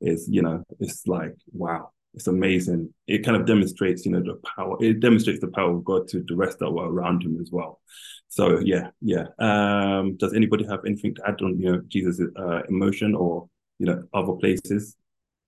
[0.01, 4.39] is you know it's like wow it's amazing it kind of demonstrates you know the
[4.57, 7.51] power it demonstrates the power of god to the rest that were around him as
[7.51, 7.81] well
[8.29, 12.63] so yeah yeah um does anybody have anything to add on you know jesus uh,
[12.69, 13.49] emotion or
[13.79, 14.97] you know other places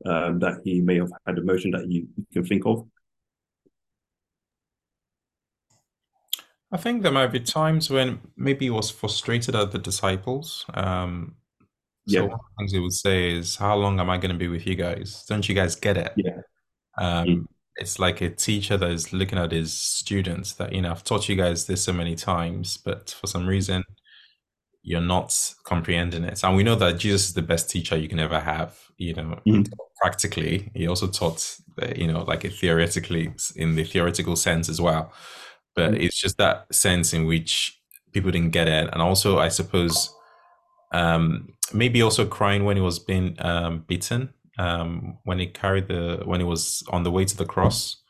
[0.06, 2.86] um, that he may have had emotion that you, you can think of
[6.72, 10.64] I think there might be times when maybe he was frustrated at the disciples.
[10.74, 11.36] Um,
[12.08, 12.20] so Yeah.
[12.22, 14.48] one of the things he would say is, "How long am I going to be
[14.48, 15.24] with you guys?
[15.28, 16.40] Don't you guys get it?" yeah
[16.98, 21.04] Um, it's like a teacher that is looking at his students that, you know, I've
[21.04, 23.82] taught you guys this so many times, but for some reason
[24.84, 26.44] you're not comprehending it.
[26.44, 28.78] And we know that Jesus is the best teacher you can ever have.
[28.98, 29.66] You know, Mhm.
[30.00, 30.70] practically.
[30.74, 35.12] He also taught, uh, you know, like a theoretically in the theoretical sense as well.
[35.74, 36.02] But Mhm.
[36.02, 37.80] it's just that sense in which
[38.12, 38.90] people didn't get it.
[38.92, 40.14] And also, I suppose,
[40.92, 46.22] um, maybe also crying when he was being um, beaten, um, when he carried the,
[46.24, 48.02] when he was on the way to the cross.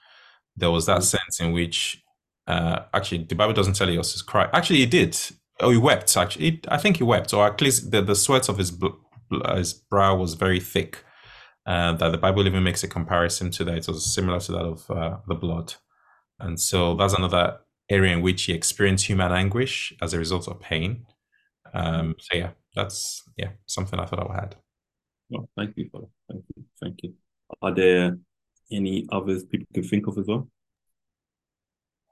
[0.57, 2.03] There was that sense in which,
[2.47, 4.49] uh, actually, the Bible doesn't tell you his cry.
[4.53, 5.19] Actually, he did.
[5.61, 6.17] Oh, he wept.
[6.17, 8.89] Actually, He- I think he wept, or at least the, the sweat of his bl-
[9.31, 11.03] bl- his brow was very thick.
[11.67, 13.79] Uh, that the Bible even makes a comparison to that.
[13.79, 15.75] It was similar to that of uh, the blood,
[16.39, 20.61] and so that's another area in which he experienced human anguish as a result of
[20.61, 21.07] pain.
[21.73, 24.57] Um, so yeah, that's yeah something I thought I would add.
[25.31, 26.09] Well, thank you that.
[26.31, 27.15] thank you thank you
[27.63, 28.19] are there
[28.71, 30.49] any others people can think of as well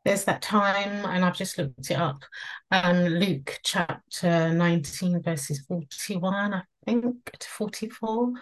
[0.04, 2.24] There's that time, and I've just looked it up.
[2.72, 8.32] Um, Luke chapter 19, verses 41, I think, to 44,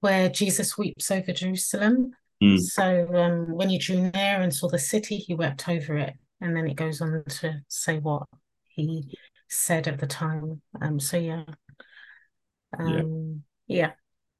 [0.00, 2.10] where Jesus weeps over Jerusalem.
[2.42, 2.58] Mm.
[2.60, 6.14] So um, when he drew near and saw the city, he wept over it.
[6.40, 8.24] And then it goes on to say what
[8.64, 9.16] he
[9.48, 10.60] said at the time.
[10.80, 11.44] Um, so yeah.
[12.76, 12.84] Yeah.
[12.84, 13.51] Um, yeah.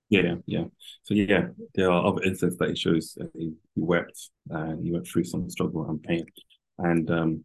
[0.09, 0.35] Yeah, yeah.
[0.47, 0.65] Yeah.
[1.05, 5.07] So yeah, there are other instances that he shows he, he wept and he went
[5.07, 6.27] through some struggle and pain,
[6.79, 7.45] and um,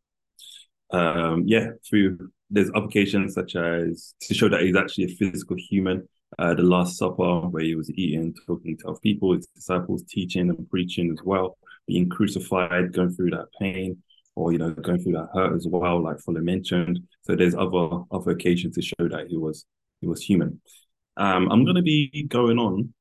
[0.92, 6.08] um, yeah, through there's applications such as to show that he's actually a physical human.
[6.40, 10.70] Uh, the Last Supper, where he was eating, talking to people, his disciples, teaching and
[10.70, 14.04] preaching as well, being crucified, going through that pain,
[14.36, 17.00] or you know, going through that hurt as well, like Fuller mentioned.
[17.22, 19.66] So there's other other occasions to show that he was
[20.02, 20.60] he was human.
[21.18, 22.94] Um, I'm going to be going on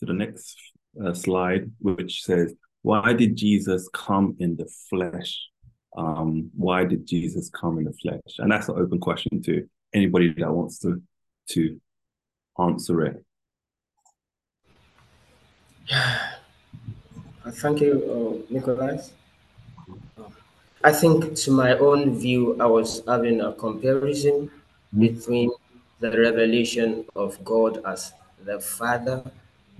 [0.00, 0.56] to the next
[1.02, 5.48] uh, slide, which says, "Why did Jesus come in the flesh?"
[5.96, 8.38] Um, why did Jesus come in the flesh?
[8.38, 11.00] And that's an open question to anybody that wants to
[11.50, 11.80] to
[12.58, 13.24] answer it.
[17.48, 19.12] Thank you, uh, Nicholas.
[20.82, 25.00] I think, to my own view, I was having a comparison mm-hmm.
[25.00, 25.50] between
[26.00, 28.12] the revelation of God as
[28.44, 29.22] the Father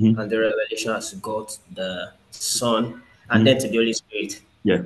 [0.01, 0.19] mm-hmm.
[0.19, 3.45] and the revelation as God the Son, and mm-hmm.
[3.45, 4.41] then to the Holy Spirit.
[4.63, 4.83] Yeah.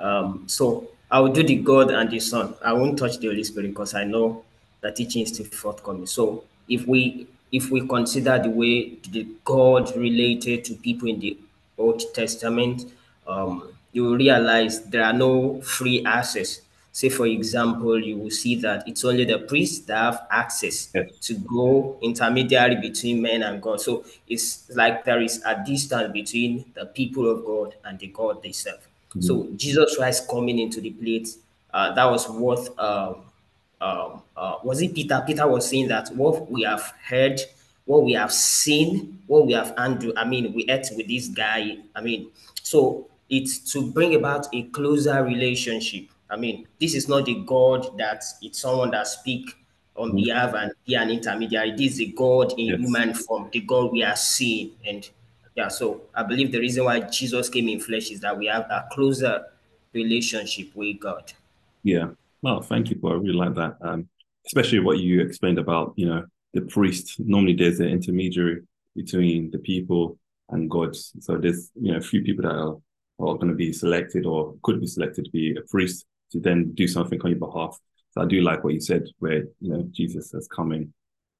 [0.00, 2.54] Um, so I will do the God and the Son.
[2.64, 4.44] I won't touch the Holy Spirit because I know
[4.80, 6.06] the teaching is still forthcoming.
[6.06, 11.38] So if we if we consider the way the God related to people in the
[11.78, 12.92] Old Testament,
[13.28, 16.60] um, you will realize there are no free access.
[16.94, 21.10] Say, for example, you will see that it's only the priests that have access yes.
[21.22, 23.80] to go intermediary between men and God.
[23.80, 28.44] So it's like there is a distance between the people of God and the God
[28.44, 28.78] they serve.
[29.08, 29.22] Mm-hmm.
[29.22, 31.30] So Jesus Christ coming into the plate,
[31.72, 33.16] uh, that was worth um,
[33.80, 35.20] um, uh, was it Peter?
[35.26, 37.40] Peter was saying that what we have heard,
[37.86, 40.14] what we have seen, what we have handled.
[40.16, 41.78] I mean, we ate with this guy.
[41.96, 42.30] I mean,
[42.62, 46.04] so it's to bring about a closer relationship.
[46.34, 49.54] I mean, this is not the God that it's someone that speak
[49.94, 50.16] on mm-hmm.
[50.16, 51.70] behalf and be an intermediary.
[51.70, 52.80] This is a God in yes.
[52.80, 54.72] human form, the God we are seeing.
[54.84, 55.08] And
[55.54, 58.62] yeah, so I believe the reason why Jesus came in flesh is that we have
[58.62, 59.44] a closer
[59.92, 61.32] relationship with God.
[61.84, 62.08] Yeah.
[62.42, 63.12] Well, thank you, Paul.
[63.12, 63.76] I really like that.
[63.80, 64.08] Um,
[64.46, 67.20] especially what you explained about, you know, the priest.
[67.20, 68.62] Normally there's an intermediary
[68.96, 70.18] between the people
[70.50, 70.96] and God.
[70.96, 72.76] So there's, you know, a few people that are,
[73.20, 76.72] are going to be selected or could be selected to be a priest to then
[76.74, 77.78] do something on your behalf.
[78.12, 80.92] So I do like what you said, where, you know, Jesus is coming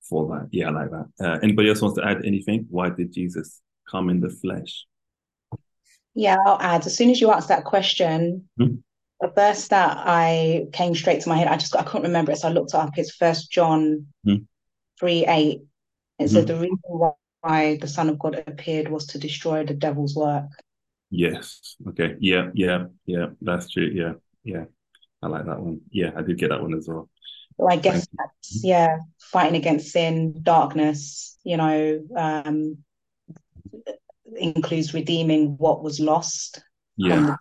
[0.09, 0.48] for that.
[0.50, 1.07] Yeah, I like that.
[1.20, 2.66] Uh, anybody else wants to add anything?
[2.70, 4.87] Why did Jesus come in the flesh?
[6.14, 6.87] Yeah, I'll add.
[6.87, 8.76] As soon as you asked that question, mm-hmm
[9.20, 12.38] the verse that I came straight to my head, I just I couldn't remember it,
[12.38, 12.98] so I looked it up.
[12.98, 14.44] It's First John mm.
[14.98, 15.62] three eight.
[16.18, 16.28] It mm.
[16.28, 16.78] said the reason
[17.40, 20.50] why the Son of God appeared was to destroy the devil's work.
[21.11, 21.76] Yes.
[21.88, 22.16] Okay.
[22.18, 22.50] Yeah.
[22.54, 22.87] Yeah.
[23.07, 23.26] Yeah.
[23.40, 23.90] That's true.
[23.92, 24.14] Yeah.
[24.42, 24.64] Yeah.
[25.25, 25.81] I like that one.
[25.91, 27.09] Yeah, I did get that one as well.
[27.57, 31.39] So I guess that's yeah, fighting against sin, darkness.
[31.45, 32.79] You know, um,
[34.37, 36.63] includes redeeming what was lost.
[36.97, 37.37] Yeah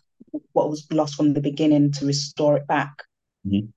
[0.54, 3.04] what was lost from the beginning to restore it back
[3.46, 3.68] mm-hmm.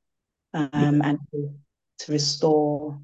[0.54, 1.08] um, yeah.
[1.08, 1.50] and to,
[1.98, 3.00] to, restore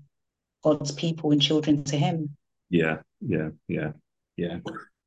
[0.62, 2.36] God's people and children to Him.
[2.70, 3.92] Yeah, yeah, yeah,
[4.36, 4.58] yeah.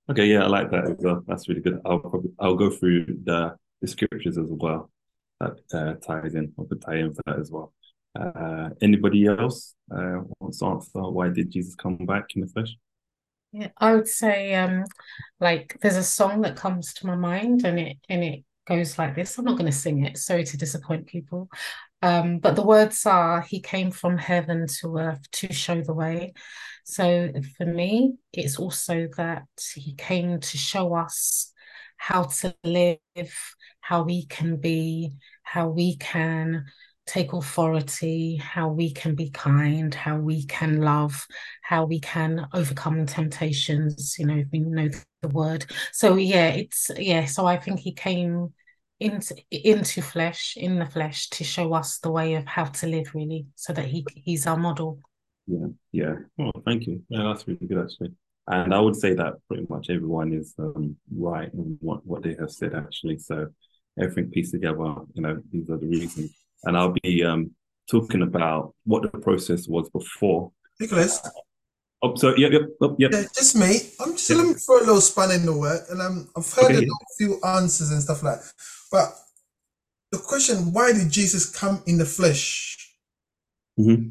[0.09, 1.23] Okay, yeah, I like that as well.
[1.27, 1.79] That's really good.
[1.85, 4.91] I'll probably I'll go through the, the scriptures as well.
[5.39, 6.53] That uh, ties in.
[6.57, 7.73] I'll put tie in for that as well.
[8.17, 12.75] Uh, anybody else uh, wants to answer why did Jesus come back in the flesh?
[13.51, 14.85] Yeah, I would say um
[15.39, 19.15] like there's a song that comes to my mind and it and it goes like
[19.15, 19.37] this.
[19.37, 21.49] I'm not going to sing it, sorry to disappoint people.
[22.01, 26.33] Um, but the words are he came from heaven to earth to show the way.
[26.83, 31.51] So for me, it's also that he came to show us
[31.97, 32.99] how to live,
[33.81, 35.11] how we can be,
[35.43, 36.65] how we can
[37.05, 41.27] take authority, how we can be kind, how we can love,
[41.61, 44.15] how we can overcome temptations.
[44.17, 44.89] You know, we know
[45.21, 45.65] the word.
[45.91, 47.25] So yeah, it's yeah.
[47.25, 48.53] So I think he came
[48.99, 53.13] into into flesh, in the flesh, to show us the way of how to live,
[53.13, 54.99] really, so that he he's our model.
[55.47, 56.15] Yeah, yeah.
[56.37, 57.03] Well, thank you.
[57.09, 58.13] Yeah, that's really good actually.
[58.47, 62.35] And I would say that pretty much everyone is um, right in what, what they
[62.39, 63.17] have said actually.
[63.17, 63.47] So
[63.99, 66.31] everything pieced together, you know, these are the reasons
[66.65, 67.51] and I'll be um,
[67.89, 70.51] talking about what the process was before.
[70.79, 71.21] Nicholas.
[72.01, 73.11] Oh, so yep, yep, oh, yep.
[73.13, 73.79] Yeah, just me.
[73.99, 76.85] I'm just looking for a little span in the work, and um, I've heard okay.
[76.85, 78.41] a few answers and stuff like.
[78.41, 78.51] that.
[78.91, 79.15] But
[80.11, 82.93] the question: Why did Jesus come in the flesh?
[83.79, 84.09] Mm-hmm.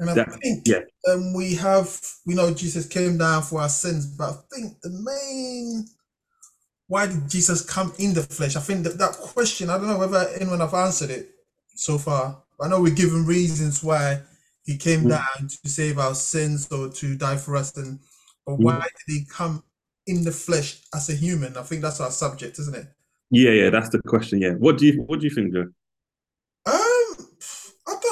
[0.00, 0.80] And I that, think yeah.
[1.12, 4.90] um, we have we know Jesus came down for our sins, but I think the
[4.90, 5.86] main
[6.88, 8.56] why did Jesus come in the flesh?
[8.56, 11.30] I think that that question, I don't know whether anyone have answered it
[11.76, 12.42] so far.
[12.60, 14.22] I know we're given reasons why
[14.64, 15.10] he came mm.
[15.10, 18.00] down to save our sins or to die for us, and
[18.44, 18.64] but mm.
[18.64, 19.62] why did he come
[20.06, 21.56] in the flesh as a human?
[21.56, 22.86] I think that's our subject, isn't it?
[23.30, 24.40] Yeah, yeah, that's the question.
[24.40, 25.68] Yeah, what do you what do you think, Joe?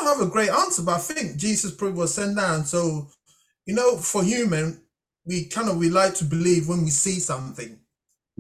[0.09, 2.65] Don't have a great answer, but I think Jesus probably was sent down.
[2.65, 3.09] So,
[3.67, 4.81] you know, for human,
[5.27, 7.79] we kind of we like to believe when we see something.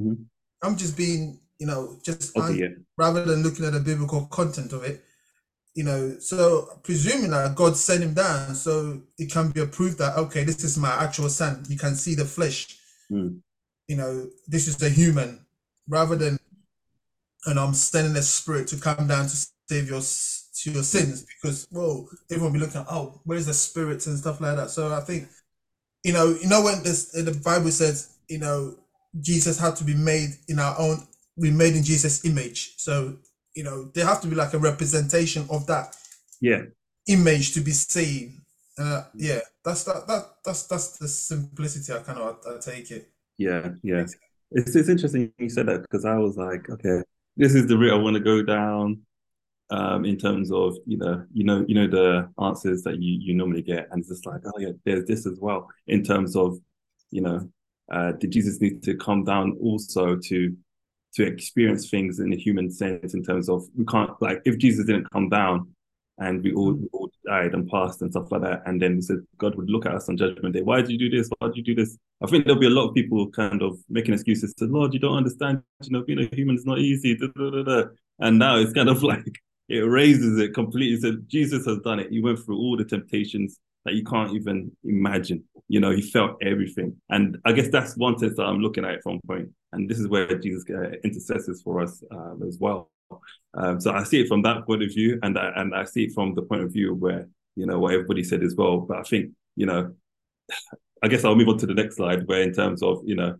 [0.00, 0.22] Mm-hmm.
[0.62, 2.68] I'm just being, you know, just okay, yeah.
[2.96, 5.04] rather than looking at the biblical content of it,
[5.74, 10.16] you know, so presuming that God sent him down, so it can be approved that
[10.16, 11.64] okay, this is my actual son.
[11.68, 12.78] You can see the flesh.
[13.12, 13.40] Mm.
[13.88, 15.44] You know, this is the human,
[15.86, 16.38] rather than,
[17.44, 20.00] and I'm sending a spirit to come down to save your
[20.62, 21.24] to your sins.
[21.40, 24.70] Because well, everyone will be looking, oh, where's the spirits and stuff like that.
[24.70, 25.28] So I think,
[26.04, 28.76] you know, you know when this the Bible says, you know,
[29.20, 31.06] Jesus had to be made in our own,
[31.36, 32.74] we made in Jesus' image.
[32.76, 33.16] So
[33.58, 35.96] you know there have to be like a representation of that
[36.40, 36.62] yeah
[37.08, 38.40] image to be seen
[38.78, 43.10] uh yeah that's that, that that's that's the simplicity i kind of I, take it
[43.36, 44.04] yeah yeah
[44.52, 47.02] it's, it's interesting you said that because i was like okay
[47.36, 49.00] this is the route i want to go down
[49.70, 53.34] um in terms of you know you know you know the answers that you you
[53.34, 56.56] normally get and it's just like oh yeah there's this as well in terms of
[57.10, 57.46] you know
[57.92, 60.56] uh did jesus need to come down also to
[61.14, 64.86] to experience things in a human sense in terms of we can't like if Jesus
[64.86, 65.74] didn't come down
[66.18, 69.18] and we all, all died and passed and stuff like that, and then we said
[69.36, 70.62] God would look at us on judgment day.
[70.62, 71.30] Why did you do this?
[71.38, 71.96] Why did you do this?
[72.22, 75.00] I think there'll be a lot of people kind of making excuses to Lord, you
[75.00, 77.16] don't understand, you know, being a human is not easy.
[77.16, 77.84] Da, da, da,
[78.18, 80.98] and now it's kind of like it raises it completely.
[81.00, 82.10] So Jesus has done it.
[82.10, 85.44] He went through all the temptations that you can't even imagine.
[85.68, 86.96] You know, he felt everything.
[87.10, 89.50] And I guess that's one test that I'm looking at from point.
[89.72, 92.90] And this is where Jesus uh, intercesses for us um, as well.
[93.54, 96.04] Um, so I see it from that point of view, and I, and I see
[96.04, 98.78] it from the point of view where you know what everybody said as well.
[98.80, 99.94] But I think you know,
[101.02, 103.36] I guess I'll move on to the next slide, where in terms of you know,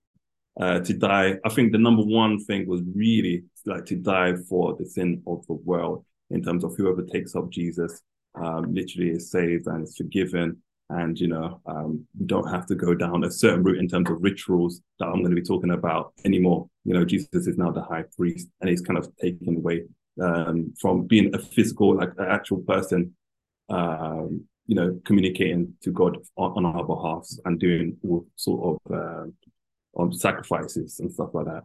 [0.61, 4.77] uh, to die, I think the number one thing was really like to die for
[4.79, 6.05] the sin of the world.
[6.31, 8.03] In terms of whoever takes up Jesus,
[8.35, 10.63] um, literally is saved and is forgiven.
[10.91, 14.09] And you know um, we don't have to go down a certain route in terms
[14.09, 16.67] of rituals that i'm going to be talking about anymore.
[16.85, 19.83] You know jesus is now the high priest and he's kind of taken away
[20.23, 23.15] um, from being a physical like an actual person
[23.69, 28.97] um, you know communicating to god on, on, our behalfs and doing all sort of
[28.97, 29.27] uh,
[30.01, 31.65] um, sacrifices and stuff like that.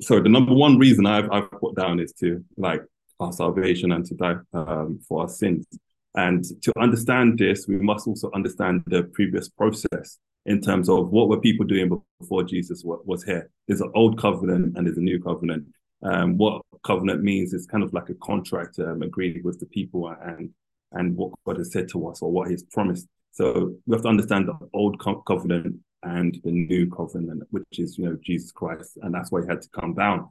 [0.00, 2.82] So the number one reason i've, I've put down is to like
[3.22, 5.66] our salvation and to die um, for our sins
[6.14, 11.28] and to understand this, we must also understand the previous process in terms of what
[11.28, 13.48] were people doing before Jesus was here.
[13.66, 15.66] There's an old covenant and there's a new covenant.
[16.02, 20.08] Um, what covenant means is kind of like a contract um, agreed with the people
[20.08, 20.50] and
[20.94, 23.06] and what God has said to us or what He's promised.
[23.30, 27.96] So we have to understand the old co- covenant and the new covenant, which is
[27.96, 30.28] you know Jesus Christ, and that's why He had to come down.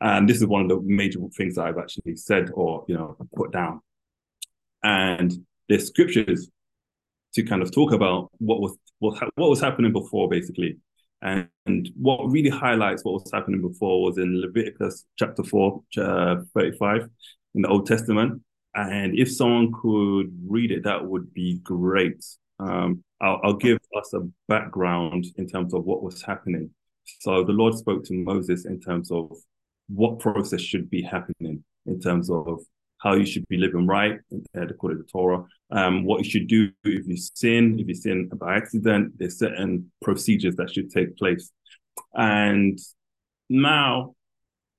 [0.00, 3.16] And this is one of the major things that I've actually said or you know
[3.34, 3.80] put down
[4.82, 5.32] and
[5.68, 6.48] there's scriptures
[7.34, 10.78] to kind of talk about what was what, what was happening before, basically.
[11.20, 16.36] And, and what really highlights what was happening before was in Leviticus chapter 4, uh,
[16.54, 17.08] 35
[17.54, 18.42] in the Old Testament.
[18.74, 22.24] And if someone could read it, that would be great.
[22.60, 26.70] Um, I'll, I'll give us a background in terms of what was happening.
[27.20, 29.36] So the Lord spoke to Moses in terms of
[29.88, 32.60] what process should be happening in terms of
[32.98, 34.18] how you should be living right
[34.54, 38.28] according to the Torah, um, what you should do if you sin, if you sin
[38.34, 41.50] by accident, there's certain procedures that should take place.
[42.14, 42.78] And
[43.48, 44.14] now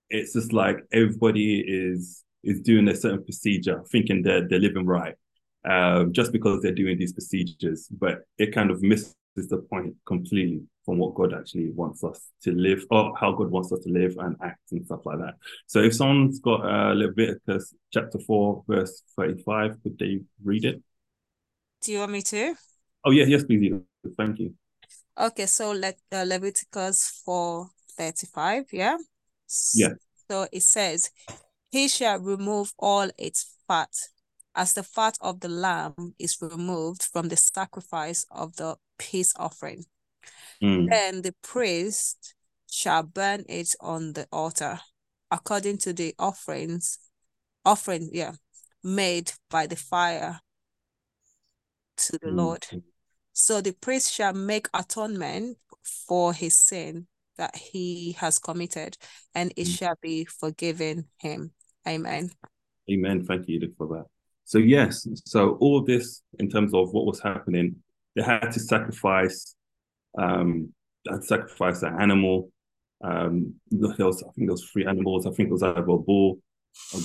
[0.09, 5.15] it's just like everybody is is doing a certain procedure, thinking they're they're living right,
[5.69, 7.87] um, just because they're doing these procedures.
[7.87, 12.51] But it kind of misses the point completely from what God actually wants us to
[12.51, 15.35] live, or how God wants us to live and act and stuff like that.
[15.67, 20.81] So if someone's got uh, Leviticus chapter 4, verse 35, could they read it?
[21.83, 22.55] Do you want me to?
[23.05, 23.71] Oh, yeah, yes, please.
[24.17, 24.55] Thank you.
[25.15, 28.97] Okay, so let uh, Leviticus 4, 35, yeah?
[29.75, 29.93] Yeah.
[30.27, 31.11] So it says,
[31.69, 33.91] He shall remove all its fat,
[34.55, 39.85] as the fat of the lamb is removed from the sacrifice of the peace offering
[40.61, 40.89] Mm.
[40.89, 42.35] Then the priest
[42.69, 44.79] shall burn it on the altar
[45.31, 46.97] according to the offerings,
[47.65, 48.33] offering, yeah,
[48.83, 50.39] made by the fire
[51.97, 52.35] to the mm.
[52.35, 52.65] Lord.
[53.33, 55.57] So the priest shall make atonement
[56.07, 57.07] for his sin
[57.37, 58.97] that he has committed,
[59.33, 59.77] and it mm.
[59.77, 61.51] shall be forgiven him.
[61.87, 62.31] Amen.
[62.91, 63.25] Amen.
[63.25, 64.05] Thank you for that.
[64.43, 67.75] So yes, so all this in terms of what was happening,
[68.15, 69.55] they had to sacrifice
[70.17, 70.73] um,
[71.11, 72.51] I'd sacrificed an animal.
[73.03, 75.25] Um, there was, I think there was three animals.
[75.25, 76.39] I think it was either a bull,
[76.93, 76.99] a.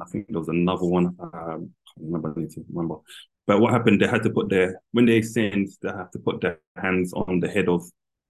[0.00, 1.16] I think there was another one.
[1.20, 2.34] Um, I can't remember.
[2.36, 2.96] I need to remember.
[3.46, 4.00] But what happened?
[4.00, 7.40] They had to put their when they sinned, they had to put their hands on
[7.40, 7.82] the head of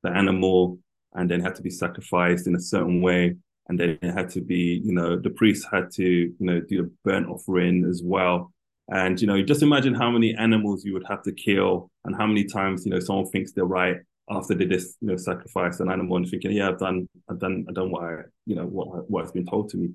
[0.03, 0.79] the animal,
[1.15, 3.37] and then had to be sacrificed in a certain way.
[3.69, 6.83] and then it had to be, you know, the priest had to, you know, do
[6.83, 8.53] a burnt offering as well.
[8.91, 12.27] And you know, just imagine how many animals you would have to kill, and how
[12.27, 13.97] many times you know someone thinks they're right
[14.31, 17.67] after they just you know sacrifice an animal and thinking, yeah, I've done, I've done,
[17.69, 18.17] I've done what I,
[18.47, 19.91] you know, what what has been told to me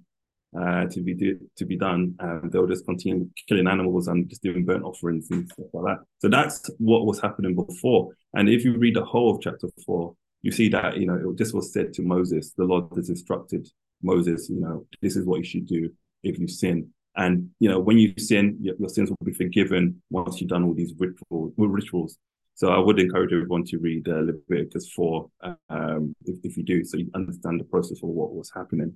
[0.60, 4.44] uh, to be do, to be done, and they'll just continue killing animals and just
[4.44, 6.06] doing burnt offerings and stuff like that.
[6.20, 8.14] So that's what was happening before.
[8.34, 11.54] And if you read the whole of chapter four, you see that you know this
[11.54, 12.54] was said to Moses.
[12.58, 13.68] The Lord has instructed
[14.02, 15.90] Moses, you know, this is what you should do
[16.24, 16.90] if you sin.
[17.16, 20.64] And you know, when you sin, your, your sins will be forgiven once you've done
[20.64, 22.18] all these ritual, rituals.
[22.58, 25.30] So I would encourage everyone to read uh, Leviticus 4
[25.70, 28.96] um, if, if, you do, so you understand the process of what was happening.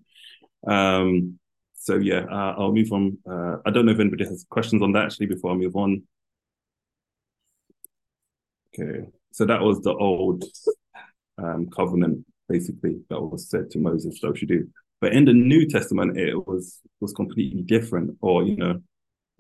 [0.66, 1.38] Um,
[1.76, 3.20] so yeah, uh, I'll move on.
[3.24, 6.02] Uh, I don't know if anybody has questions on that actually before I move on.
[8.74, 10.44] Okay, so that was the old
[11.38, 14.68] um, covenant basically that was said to Moses, so should do.
[15.02, 18.82] But in the New Testament, it was was completely different, or you know,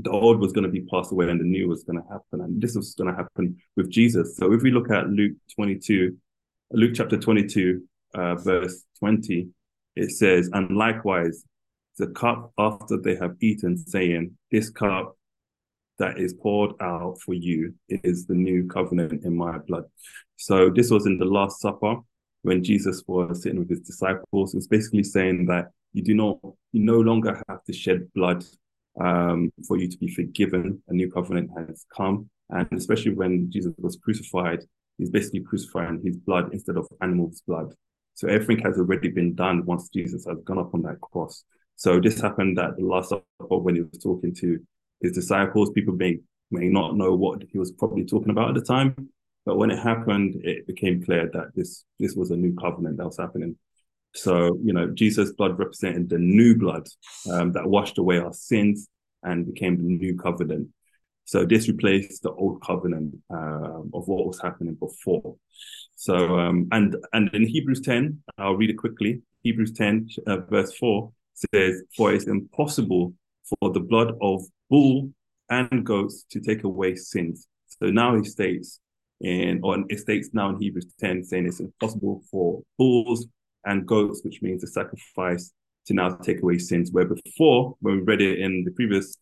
[0.04, 2.41] the old was going to be passed away and the new was going to happen.
[2.41, 4.38] And this was going to happen with Jesus.
[4.38, 6.16] So if we look at Luke 22,
[6.72, 7.84] Luke chapter 22,
[8.16, 9.47] uh, verse 20,
[9.95, 11.43] it says, And likewise,
[11.97, 15.18] the cup after they have eaten, saying, This cup
[15.99, 19.84] that is poured out for you is the new covenant in my blood.
[20.38, 21.97] So this was in the Last Supper
[22.41, 24.56] when Jesus was sitting with his disciples.
[24.56, 26.39] It's basically saying that you do not,
[26.72, 28.43] you no longer have to shed blood
[28.99, 30.81] um, for you to be forgiven.
[30.87, 32.29] A new covenant has come.
[32.49, 34.59] And especially when Jesus was crucified,
[34.97, 37.73] he's basically crucifying his blood instead of animals' blood.
[38.15, 41.43] So everything has already been done once Jesus has gone up on that cross.
[41.75, 43.25] So this happened at the Last Supper
[43.57, 44.59] when he was talking to
[45.01, 45.71] his disciples.
[45.71, 46.19] People may
[46.51, 48.93] may not know what he was probably talking about at the time,
[49.45, 53.05] but when it happened, it became clear that this this was a new covenant that
[53.05, 53.55] was happening.
[54.14, 56.88] So, you know, Jesus' blood represented the new blood
[57.32, 58.88] um, that washed away our sins
[59.24, 60.70] and became the new covenant.
[61.26, 65.36] So this replaced the old covenant uh, of what was happening before.
[65.95, 69.22] So, um, and and in Hebrews 10, I'll read it quickly.
[69.43, 71.12] Hebrews 10, uh, verse 4
[71.53, 73.14] says, For it's impossible
[73.49, 75.12] for the blood of bull
[75.49, 77.47] and goats to take away sins.
[77.68, 78.80] So now he states,
[79.22, 83.28] in, or it states now in Hebrews 10, saying it's impossible for bulls
[83.66, 85.51] and goats, which means the sacrifice
[85.86, 86.91] to now take away sins.
[86.91, 89.16] Where before, when we read it in the previous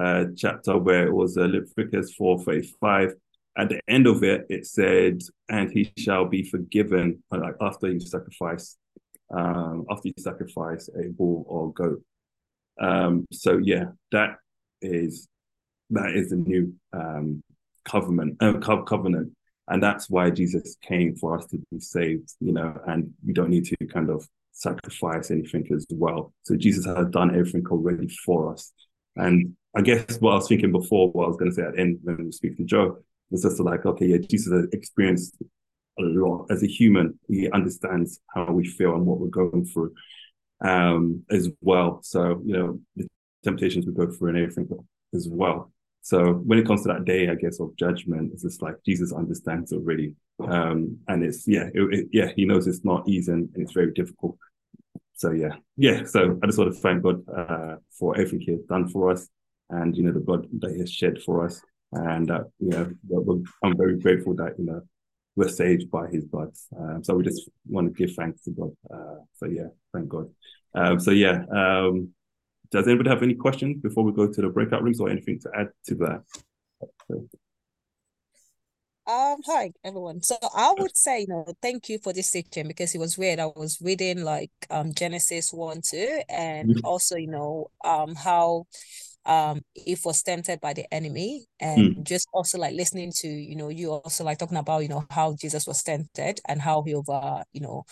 [0.00, 3.12] uh, chapter, where it was uh, Leviticus 4:35,
[3.56, 7.88] at the end of it, it said, "And he shall be forgiven uh, like after
[7.88, 8.76] you sacrifice,
[9.30, 12.02] um, after you sacrifice a bull or goat."
[12.80, 14.36] Um, so yeah, that
[14.82, 15.28] is
[15.90, 17.42] that is the new um,
[17.84, 19.32] covenant uh, covenant
[19.68, 23.50] and that's why Jesus came for us to be saved, you know, and we don't
[23.50, 26.32] need to kind of sacrifice anything as well.
[26.44, 28.72] So Jesus has done everything already for us.
[29.16, 31.74] And I guess what I was thinking before, what I was going to say at
[31.74, 32.98] the end when we speak to Joe,
[33.30, 35.36] was just like, okay, yeah, Jesus has experienced
[35.98, 37.18] a lot as a human.
[37.28, 39.94] He understands how we feel and what we're going through
[40.64, 42.00] um, as well.
[42.02, 43.08] So, you know, the
[43.44, 44.68] temptations we go through and everything
[45.14, 45.72] as well.
[46.04, 49.10] So when it comes to that day, I guess of judgment, it's just like Jesus
[49.10, 53.48] understands already, um, and it's yeah, it, it, yeah, he knows it's not easy and
[53.54, 54.36] it's very difficult.
[55.14, 56.04] So yeah, yeah.
[56.04, 59.26] So I just want to thank God uh, for everything He has done for us,
[59.70, 63.42] and you know the blood that He has shed for us, and uh, you know
[63.62, 64.82] I'm very grateful that you know
[65.36, 66.50] we're saved by His blood.
[66.78, 68.76] Um, so we just want to give thanks to God.
[68.92, 70.28] Uh, so yeah, thank God.
[70.74, 71.44] Um, so yeah.
[71.50, 72.10] Um,
[72.74, 75.50] does anybody have any questions before we go to the breakout rooms or anything to
[75.56, 76.22] add to that?
[79.06, 80.22] Um, hi everyone.
[80.22, 83.38] So I would say, you know, thank you for this teaching because it was weird.
[83.38, 86.84] I was reading like um Genesis 1, 2, and mm-hmm.
[86.84, 88.64] also, you know, um how
[89.24, 92.04] um Eve was tempted by the enemy and mm.
[92.04, 95.34] just also like listening to you know you also like talking about you know how
[95.40, 97.84] jesus was tempted and how he over you know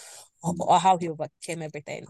[0.42, 2.04] or how he overcame everything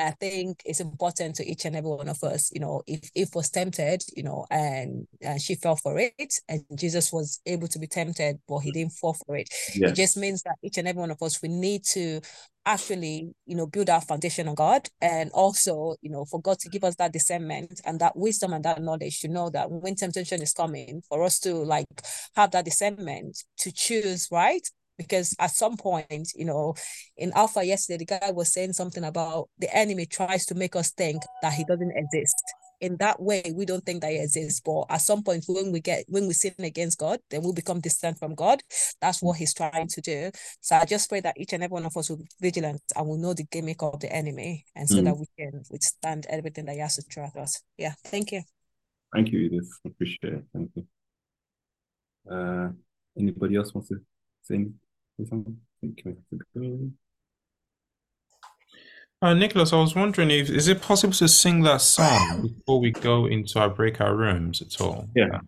[0.00, 3.34] I think it's important to each and every one of us, you know, if Eve
[3.34, 7.78] was tempted, you know, and, and she fell for it, and Jesus was able to
[7.78, 8.74] be tempted, but he mm.
[8.74, 9.48] didn't fall for it.
[9.74, 9.90] Yes.
[9.90, 12.20] It just means that each and every one of us, we need to
[12.66, 16.68] actually, you know, build our foundation on God, and also, you know, for God to
[16.68, 20.42] give us that discernment and that wisdom and that knowledge to know that when temptation
[20.42, 21.86] is coming, for us to like
[22.36, 24.68] have that discernment to choose right
[24.98, 26.74] because at some point, you know,
[27.16, 30.90] in Alpha yesterday, the guy was saying something about the enemy tries to make us
[30.90, 32.44] think that he doesn't exist.
[32.80, 35.80] in that way we don't think that he exists but at some point when we
[35.80, 38.62] get when we sin against god then we'll become distant from god.
[39.00, 40.30] That's what he's trying to do.
[40.60, 43.06] So i just pray that each and every one of us will be vigilant and
[43.06, 45.04] will know the gimmick of the enemy and so mm.
[45.04, 47.62] that we can withstand everything that he has to throw at us.
[47.76, 48.42] Yeah thank you.
[49.12, 49.70] Thank you edith.
[49.86, 50.44] Appreciate it.
[50.52, 50.86] Thank you.
[52.30, 52.68] Uh
[53.18, 54.00] anybody else wants to
[54.42, 54.66] say
[55.26, 55.58] something
[59.20, 62.90] uh, Nicholas, I was wondering if is it possible to sing that song before we
[62.90, 65.08] go into our breakout rooms at all?
[65.14, 65.40] Yeah.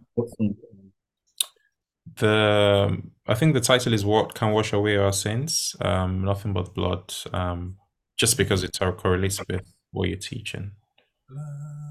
[2.16, 6.74] The I think the title is "What Can Wash Away Our Sins." Um, nothing but
[6.74, 7.14] blood.
[7.32, 7.76] Um,
[8.18, 10.72] just because it correlates with what you're teaching.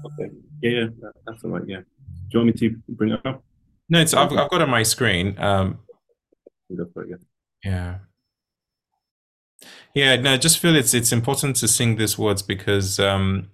[0.04, 0.30] Okay.
[0.62, 0.86] Yeah, yeah,
[1.26, 1.62] that's all right.
[1.66, 1.80] Yeah.
[1.80, 3.42] Do you want me to bring it up?
[3.88, 5.34] No, it's I've, I've got it on my screen.
[5.38, 5.80] Um,
[7.64, 7.98] yeah.
[9.94, 13.50] Yeah, no, I just feel it's it's important to sing these words because um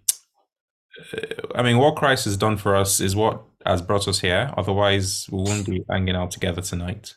[1.54, 4.52] I mean what Christ has done for us is what has brought us here.
[4.56, 7.16] Otherwise we wouldn't be hanging out together tonight.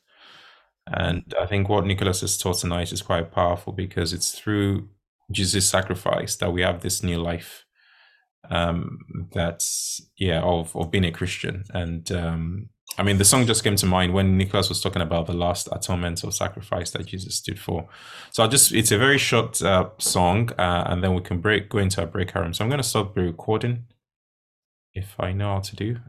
[0.88, 4.90] And I think what Nicholas has taught tonight is quite powerful because it's through
[5.32, 7.66] Jesus' sacrifice that we have this new life.
[8.50, 11.66] Um that's yeah, of of being a Christian.
[11.74, 15.28] And um I mean, the song just came to mind when Nicholas was talking about
[15.28, 17.88] the last atonement or sacrifice that Jesus stood for.
[18.32, 21.70] So I just, it's a very short uh, song, uh, and then we can break
[21.70, 22.54] go into a breakout room.
[22.54, 23.86] So I'm going to stop the recording
[24.94, 26.00] if I know how to do.